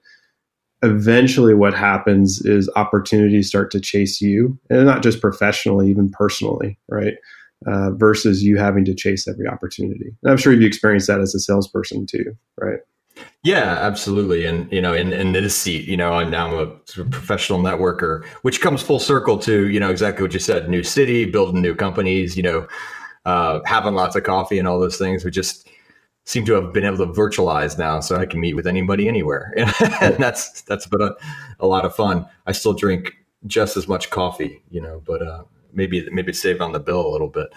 Eventually 0.83 1.55
what 1.55 1.73
happens 1.73 2.45
is 2.45 2.69
opportunities 2.75 3.47
start 3.47 3.71
to 3.71 3.79
chase 3.79 4.21
you 4.21 4.57
and 4.69 4.85
not 4.85 5.01
just 5.01 5.19
professionally 5.19 5.89
even 5.89 6.09
personally 6.11 6.77
right 6.87 7.15
uh, 7.65 7.89
versus 7.91 8.43
you 8.43 8.57
having 8.57 8.85
to 8.85 8.93
chase 8.93 9.27
every 9.27 9.47
opportunity. 9.47 10.15
And 10.21 10.31
i'm 10.31 10.37
sure 10.37 10.53
you've 10.53 10.61
experienced 10.61 11.07
that 11.07 11.19
as 11.19 11.33
a 11.33 11.39
salesperson 11.39 12.05
too 12.05 12.37
right? 12.59 12.79
Yeah 13.41 13.79
absolutely. 13.81 14.45
And 14.45 14.71
you 14.71 14.79
know 14.79 14.93
in, 14.93 15.11
in 15.11 15.31
this 15.31 15.57
seat 15.57 15.87
you 15.87 15.97
know 15.97 16.13
i'm 16.13 16.29
now 16.29 16.59
a 16.59 16.67
sort 16.85 17.07
of 17.07 17.11
professional 17.11 17.59
networker 17.59 18.23
which 18.43 18.61
comes 18.61 18.83
full 18.83 18.99
circle 18.99 19.39
to 19.39 19.67
you 19.69 19.79
know 19.79 19.89
exactly 19.89 20.21
what 20.21 20.33
you 20.33 20.39
said 20.39 20.69
new 20.69 20.83
city 20.83 21.25
building 21.25 21.63
new 21.63 21.73
companies 21.73 22.37
you 22.37 22.43
know 22.43 22.67
uh, 23.27 23.59
having 23.65 23.93
lots 23.93 24.15
of 24.15 24.23
coffee 24.23 24.57
and 24.57 24.67
all 24.67 24.79
those 24.79 24.97
things 24.97 25.25
we 25.25 25.29
just 25.29 25.67
seem 26.23 26.45
to 26.45 26.53
have 26.53 26.71
been 26.73 26.85
able 26.85 26.97
to 26.97 27.05
virtualize 27.07 27.77
now, 27.77 27.99
so 27.99 28.15
I 28.15 28.25
can 28.25 28.39
meet 28.39 28.53
with 28.53 28.65
anybody 28.65 29.07
anywhere, 29.07 29.53
and 30.01 30.15
that's 30.17 30.61
that's 30.61 30.87
been 30.87 31.01
a, 31.01 31.11
a 31.59 31.67
lot 31.67 31.83
of 31.83 31.93
fun. 31.93 32.25
I 32.45 32.53
still 32.53 32.73
drink 32.73 33.13
just 33.45 33.75
as 33.75 33.85
much 33.85 34.09
coffee, 34.11 34.63
you 34.69 34.81
know, 34.81 35.03
but 35.05 35.21
uh, 35.21 35.43
maybe 35.73 36.07
maybe 36.09 36.31
save 36.31 36.61
on 36.61 36.71
the 36.71 36.79
bill 36.79 37.05
a 37.05 37.11
little 37.11 37.27
bit. 37.27 37.47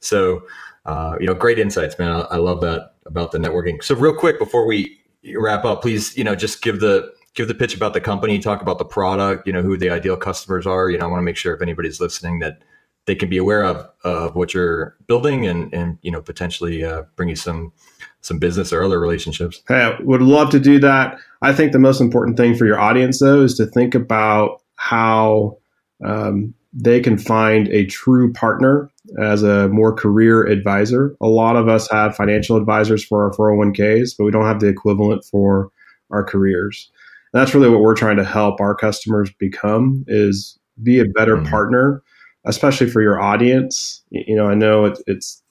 So, 0.00 0.42
uh, 0.84 1.16
you 1.20 1.26
know, 1.26 1.34
great 1.34 1.60
insights, 1.60 1.96
man. 1.96 2.10
I, 2.10 2.20
I, 2.20 2.36
love 2.36 2.60
that 2.62 2.94
about 3.06 3.30
the 3.30 3.38
networking. 3.38 3.84
So, 3.84 3.94
real 3.94 4.14
quick 4.14 4.38
before 4.38 4.66
we 4.66 4.98
wrap 5.36 5.64
up, 5.64 5.82
please, 5.82 6.16
you 6.16 6.24
know, 6.24 6.34
just 6.34 6.60
give 6.60 6.80
the 6.80 7.12
give 7.34 7.46
the 7.46 7.54
pitch 7.54 7.76
about 7.76 7.94
the 7.94 8.00
company, 8.00 8.40
talk 8.40 8.62
about 8.62 8.78
the 8.78 8.84
product, 8.84 9.46
you 9.46 9.52
know, 9.52 9.62
who 9.62 9.76
the 9.76 9.90
ideal 9.90 10.16
customers 10.16 10.66
are. 10.66 10.90
You 10.90 10.98
know, 10.98 11.06
I 11.06 11.08
want 11.08 11.20
to 11.20 11.24
make 11.24 11.36
sure 11.36 11.54
if 11.54 11.62
anybody's 11.62 12.00
listening 12.00 12.40
that 12.40 12.62
they 13.10 13.16
can 13.16 13.28
be 13.28 13.38
aware 13.38 13.64
of 13.64 13.88
of 14.04 14.36
what 14.36 14.54
you're 14.54 14.96
building 15.08 15.44
and 15.44 15.74
and 15.74 15.98
you 16.02 16.12
know 16.12 16.22
potentially 16.22 16.84
uh, 16.84 17.02
bring 17.16 17.28
you 17.28 17.34
some 17.34 17.72
some 18.20 18.38
business 18.38 18.72
or 18.72 18.84
other 18.84 19.00
relationships. 19.00 19.62
Hey, 19.66 19.96
would 20.00 20.22
love 20.22 20.50
to 20.50 20.60
do 20.60 20.78
that. 20.78 21.18
I 21.42 21.52
think 21.52 21.72
the 21.72 21.80
most 21.80 22.00
important 22.00 22.36
thing 22.36 22.54
for 22.54 22.66
your 22.66 22.78
audience, 22.78 23.18
though, 23.18 23.42
is 23.42 23.56
to 23.56 23.66
think 23.66 23.96
about 23.96 24.62
how 24.76 25.58
um, 26.04 26.54
they 26.72 27.00
can 27.00 27.18
find 27.18 27.66
a 27.68 27.86
true 27.86 28.32
partner 28.32 28.88
as 29.20 29.42
a 29.42 29.68
more 29.70 29.92
career 29.92 30.46
advisor. 30.46 31.16
A 31.20 31.26
lot 31.26 31.56
of 31.56 31.66
us 31.66 31.90
have 31.90 32.14
financial 32.14 32.56
advisors 32.56 33.04
for 33.04 33.24
our 33.24 33.32
401ks, 33.32 34.10
but 34.16 34.24
we 34.24 34.30
don't 34.30 34.46
have 34.46 34.60
the 34.60 34.68
equivalent 34.68 35.24
for 35.24 35.70
our 36.10 36.22
careers. 36.22 36.90
And 37.32 37.40
that's 37.40 37.54
really 37.54 37.70
what 37.70 37.80
we're 37.80 37.96
trying 37.96 38.18
to 38.18 38.24
help 38.24 38.60
our 38.60 38.76
customers 38.76 39.32
become 39.38 40.04
is 40.06 40.58
be 40.82 41.00
a 41.00 41.06
better 41.06 41.36
mm-hmm. 41.36 41.50
partner, 41.50 42.02
especially 42.44 42.88
for 42.88 43.02
your 43.02 43.20
audience. 43.20 44.02
You 44.10 44.36
know, 44.36 44.46
I 44.46 44.54
know 44.54 44.86
it, 44.86 44.98
it's 45.06 45.42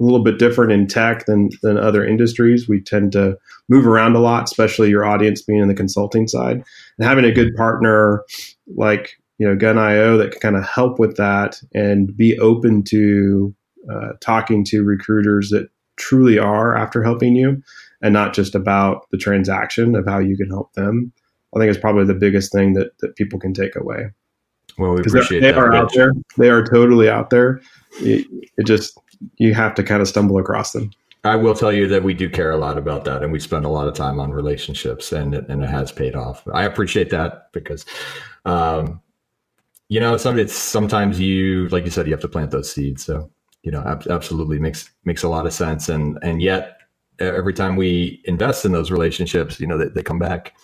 a 0.00 0.04
little 0.04 0.22
bit 0.22 0.38
different 0.38 0.72
in 0.72 0.86
tech 0.86 1.26
than 1.26 1.50
than 1.62 1.76
other 1.76 2.04
industries. 2.04 2.68
We 2.68 2.80
tend 2.80 3.12
to 3.12 3.36
move 3.68 3.86
around 3.86 4.16
a 4.16 4.20
lot, 4.20 4.44
especially 4.44 4.90
your 4.90 5.04
audience 5.04 5.42
being 5.42 5.60
in 5.60 5.68
the 5.68 5.74
consulting 5.74 6.28
side, 6.28 6.62
and 6.98 7.08
having 7.08 7.24
a 7.24 7.32
good 7.32 7.54
partner 7.56 8.24
like 8.76 9.18
you 9.38 9.46
know 9.46 9.56
Gun.io 9.56 10.16
that 10.18 10.32
can 10.32 10.40
kind 10.40 10.56
of 10.56 10.64
help 10.64 10.98
with 10.98 11.16
that 11.16 11.60
and 11.74 12.16
be 12.16 12.38
open 12.38 12.82
to 12.84 13.54
uh, 13.92 14.12
talking 14.20 14.64
to 14.64 14.84
recruiters 14.84 15.50
that 15.50 15.68
truly 15.96 16.38
are 16.38 16.76
after 16.76 17.02
helping 17.02 17.34
you, 17.34 17.62
and 18.00 18.12
not 18.12 18.34
just 18.34 18.54
about 18.54 19.10
the 19.10 19.18
transaction 19.18 19.96
of 19.96 20.06
how 20.06 20.18
you 20.18 20.36
can 20.36 20.48
help 20.48 20.72
them. 20.74 21.12
I 21.56 21.58
think 21.58 21.70
is 21.70 21.78
probably 21.78 22.04
the 22.04 22.14
biggest 22.14 22.52
thing 22.52 22.74
that 22.74 22.96
that 23.00 23.16
people 23.16 23.40
can 23.40 23.52
take 23.52 23.74
away. 23.74 24.10
Well, 24.78 24.92
we 24.92 25.00
appreciate 25.00 25.40
they 25.40 25.52
that. 25.52 25.58
are 25.58 25.74
out 25.74 25.92
there. 25.92 26.12
They 26.36 26.50
are 26.50 26.64
totally 26.64 27.08
out 27.08 27.30
there. 27.30 27.60
It, 28.00 28.26
it 28.56 28.66
just 28.66 28.98
you 29.36 29.54
have 29.54 29.74
to 29.74 29.82
kind 29.82 30.00
of 30.00 30.08
stumble 30.08 30.38
across 30.38 30.72
them. 30.72 30.90
I 31.24 31.34
will 31.34 31.54
tell 31.54 31.72
you 31.72 31.88
that 31.88 32.04
we 32.04 32.14
do 32.14 32.30
care 32.30 32.52
a 32.52 32.56
lot 32.56 32.78
about 32.78 33.04
that, 33.04 33.22
and 33.22 33.32
we 33.32 33.40
spend 33.40 33.64
a 33.64 33.68
lot 33.68 33.88
of 33.88 33.94
time 33.94 34.20
on 34.20 34.30
relationships, 34.30 35.10
and 35.12 35.34
it, 35.34 35.48
and 35.48 35.62
it 35.62 35.68
has 35.68 35.90
paid 35.90 36.14
off. 36.14 36.46
I 36.54 36.64
appreciate 36.64 37.10
that 37.10 37.52
because, 37.52 37.84
um, 38.44 39.00
you 39.88 39.98
know, 39.98 40.16
some 40.16 40.38
it's 40.38 40.54
sometimes 40.54 41.18
you, 41.18 41.68
like 41.68 41.84
you 41.84 41.90
said, 41.90 42.06
you 42.06 42.12
have 42.12 42.20
to 42.20 42.28
plant 42.28 42.52
those 42.52 42.72
seeds. 42.72 43.04
So, 43.04 43.30
you 43.62 43.72
know, 43.72 43.82
ab- 43.84 44.06
absolutely 44.08 44.60
makes 44.60 44.90
makes 45.04 45.24
a 45.24 45.28
lot 45.28 45.46
of 45.46 45.52
sense, 45.52 45.88
and 45.88 46.18
and 46.22 46.40
yet 46.40 46.76
every 47.18 47.52
time 47.52 47.74
we 47.74 48.22
invest 48.26 48.64
in 48.64 48.70
those 48.70 48.92
relationships, 48.92 49.58
you 49.58 49.66
know, 49.66 49.76
they, 49.76 49.88
they 49.88 50.02
come 50.04 50.20
back, 50.20 50.54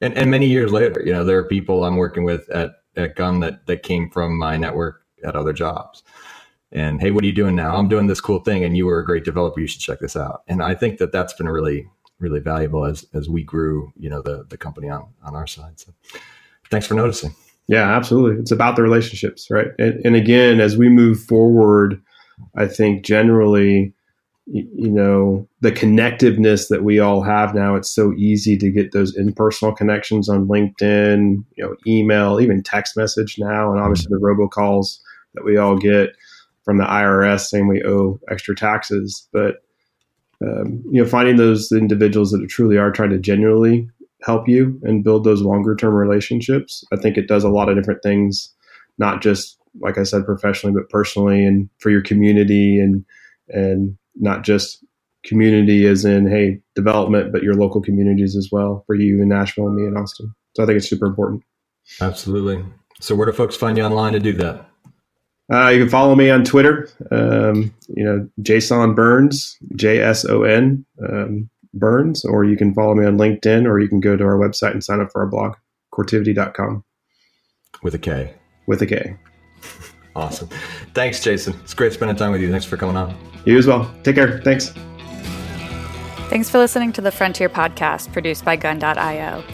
and 0.00 0.14
and 0.14 0.30
many 0.30 0.46
years 0.46 0.72
later, 0.72 1.02
you 1.04 1.12
know, 1.12 1.24
there 1.24 1.38
are 1.38 1.48
people 1.48 1.84
I'm 1.84 1.96
working 1.96 2.22
with 2.22 2.48
at 2.50 2.70
at 2.96 3.16
Gun 3.16 3.40
that 3.40 3.66
that 3.66 3.82
came 3.82 4.10
from 4.10 4.38
my 4.38 4.56
network 4.56 5.02
at 5.24 5.36
other 5.36 5.52
jobs 5.52 6.02
and 6.72 7.00
hey, 7.00 7.10
what 7.10 7.22
are 7.24 7.26
you 7.26 7.32
doing 7.32 7.54
now? 7.54 7.76
I'm 7.76 7.88
doing 7.88 8.06
this 8.06 8.20
cool 8.20 8.40
thing, 8.40 8.64
and 8.64 8.76
you 8.76 8.86
were 8.86 8.98
a 8.98 9.04
great 9.04 9.24
developer. 9.24 9.60
You 9.60 9.66
should 9.66 9.80
check 9.80 10.00
this 10.00 10.16
out. 10.16 10.42
And 10.48 10.62
I 10.62 10.74
think 10.74 10.98
that 10.98 11.12
that's 11.12 11.32
been 11.32 11.48
really, 11.48 11.88
really 12.18 12.40
valuable 12.40 12.84
as 12.84 13.06
as 13.14 13.28
we 13.28 13.44
grew, 13.44 13.92
you 13.96 14.10
know, 14.10 14.20
the 14.20 14.44
the 14.48 14.58
company 14.58 14.88
on 14.88 15.08
on 15.22 15.34
our 15.34 15.46
side. 15.46 15.78
So, 15.78 15.92
thanks 16.70 16.86
for 16.86 16.94
noticing. 16.94 17.34
Yeah, 17.68 17.96
absolutely. 17.96 18.40
It's 18.40 18.52
about 18.52 18.76
the 18.76 18.82
relationships, 18.82 19.48
right? 19.50 19.68
And, 19.78 20.04
and 20.04 20.14
again, 20.14 20.60
as 20.60 20.76
we 20.76 20.88
move 20.88 21.20
forward, 21.20 22.00
I 22.54 22.66
think 22.66 23.04
generally, 23.04 23.92
you 24.46 24.90
know, 24.90 25.48
the 25.60 25.72
connectiveness 25.72 26.68
that 26.68 26.84
we 26.84 27.00
all 27.00 27.22
have 27.22 27.54
now, 27.54 27.74
it's 27.74 27.90
so 27.90 28.12
easy 28.14 28.56
to 28.56 28.70
get 28.70 28.92
those 28.92 29.16
impersonal 29.16 29.74
connections 29.74 30.28
on 30.28 30.46
LinkedIn, 30.46 31.44
you 31.56 31.64
know, 31.64 31.74
email, 31.86 32.40
even 32.40 32.62
text 32.62 32.96
message 32.96 33.36
now, 33.38 33.72
and 33.72 33.80
obviously 33.80 34.08
the 34.10 34.24
robocalls 34.24 34.98
that 35.34 35.44
we 35.44 35.56
all 35.56 35.76
get 35.76 36.10
from 36.64 36.78
the 36.78 36.84
IRS 36.84 37.46
saying 37.46 37.66
we 37.66 37.82
owe 37.84 38.20
extra 38.30 38.54
taxes. 38.54 39.28
But 39.32 39.56
um, 40.42 40.82
you 40.92 41.02
know, 41.02 41.08
finding 41.08 41.36
those 41.36 41.72
individuals 41.72 42.30
that 42.30 42.46
truly 42.48 42.76
are 42.76 42.92
trying 42.92 43.10
to 43.10 43.18
genuinely 43.18 43.88
help 44.22 44.48
you 44.48 44.78
and 44.82 45.02
build 45.02 45.24
those 45.24 45.42
longer 45.42 45.74
term 45.74 45.94
relationships, 45.94 46.84
I 46.92 46.96
think 46.96 47.16
it 47.16 47.28
does 47.28 47.42
a 47.42 47.48
lot 47.48 47.68
of 47.68 47.76
different 47.76 48.02
things, 48.02 48.52
not 48.98 49.22
just 49.22 49.58
like 49.80 49.98
I 49.98 50.04
said 50.04 50.24
professionally, 50.24 50.74
but 50.74 50.88
personally, 50.88 51.44
and 51.44 51.68
for 51.78 51.90
your 51.90 52.02
community, 52.02 52.78
and 52.78 53.04
and 53.48 53.96
not 54.16 54.42
just 54.42 54.84
community 55.24 55.86
as 55.86 56.04
in 56.04 56.28
hey 56.28 56.60
development, 56.74 57.32
but 57.32 57.42
your 57.42 57.54
local 57.54 57.80
communities 57.80 58.36
as 58.36 58.48
well 58.50 58.84
for 58.86 58.94
you 58.94 59.20
in 59.20 59.28
Nashville 59.28 59.66
and 59.66 59.76
me 59.76 59.86
in 59.86 59.96
Austin. 59.96 60.32
So 60.54 60.62
I 60.62 60.66
think 60.66 60.78
it's 60.78 60.88
super 60.88 61.06
important. 61.06 61.42
Absolutely. 62.00 62.64
So 63.00 63.14
where 63.14 63.26
do 63.26 63.32
folks 63.32 63.56
find 63.56 63.76
you 63.76 63.84
online 63.84 64.12
to 64.14 64.20
do 64.20 64.32
that? 64.34 64.68
Uh, 65.52 65.68
you 65.68 65.78
can 65.78 65.88
follow 65.88 66.14
me 66.14 66.30
on 66.30 66.44
Twitter. 66.44 66.88
Um, 67.10 67.74
you 67.88 68.04
know, 68.04 68.28
Jason 68.42 68.94
Burns, 68.94 69.56
J 69.76 70.00
S 70.00 70.24
O 70.24 70.42
N 70.42 70.84
um, 71.08 71.48
Burns, 71.72 72.24
or 72.24 72.44
you 72.44 72.56
can 72.56 72.74
follow 72.74 72.94
me 72.94 73.06
on 73.06 73.16
LinkedIn, 73.16 73.66
or 73.66 73.78
you 73.78 73.88
can 73.88 74.00
go 74.00 74.16
to 74.16 74.24
our 74.24 74.38
website 74.38 74.72
and 74.72 74.82
sign 74.82 75.00
up 75.00 75.12
for 75.12 75.20
our 75.20 75.28
blog, 75.28 75.54
coretivity.com. 75.94 76.84
With 77.82 77.94
a 77.94 77.98
K. 77.98 78.34
With 78.66 78.82
a 78.82 78.86
K. 78.86 79.16
Awesome. 80.16 80.48
Thanks, 80.94 81.22
Jason. 81.22 81.54
It's 81.62 81.74
great 81.74 81.92
spending 81.92 82.16
time 82.16 82.32
with 82.32 82.40
you. 82.40 82.50
Thanks 82.50 82.64
for 82.64 82.78
coming 82.78 82.96
on. 82.96 83.14
You 83.44 83.58
as 83.58 83.66
well. 83.66 83.94
Take 84.02 84.14
care. 84.14 84.40
Thanks. 84.40 84.72
Thanks 86.30 86.48
for 86.48 86.58
listening 86.58 86.92
to 86.94 87.02
the 87.02 87.12
Frontier 87.12 87.50
podcast 87.50 88.12
produced 88.12 88.42
by 88.42 88.56
Gun.io. 88.56 89.44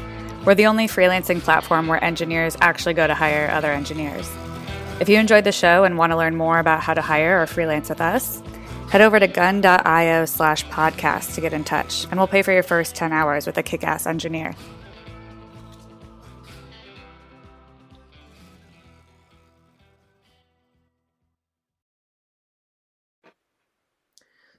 We're 0.46 0.54
the 0.54 0.66
only 0.66 0.86
freelancing 0.86 1.40
platform 1.40 1.88
where 1.88 2.02
engineers 2.02 2.56
actually 2.60 2.94
go 2.94 3.08
to 3.08 3.14
hire 3.14 3.50
other 3.50 3.72
engineers. 3.72 4.30
If 5.00 5.08
you 5.08 5.18
enjoyed 5.18 5.44
the 5.44 5.52
show 5.52 5.82
and 5.82 5.98
want 5.98 6.12
to 6.12 6.16
learn 6.16 6.36
more 6.36 6.60
about 6.60 6.80
how 6.80 6.94
to 6.94 7.02
hire 7.02 7.42
or 7.42 7.46
freelance 7.48 7.88
with 7.88 8.00
us, 8.00 8.40
head 8.88 9.00
over 9.00 9.18
to 9.18 9.26
gun.io 9.26 10.24
slash 10.26 10.64
podcast 10.66 11.34
to 11.34 11.40
get 11.40 11.52
in 11.52 11.64
touch, 11.64 12.04
and 12.04 12.18
we'll 12.18 12.28
pay 12.28 12.42
for 12.42 12.52
your 12.52 12.62
first 12.62 12.94
10 12.94 13.12
hours 13.12 13.46
with 13.46 13.58
a 13.58 13.62
kick 13.64 13.82
ass 13.82 14.06
engineer. 14.06 14.54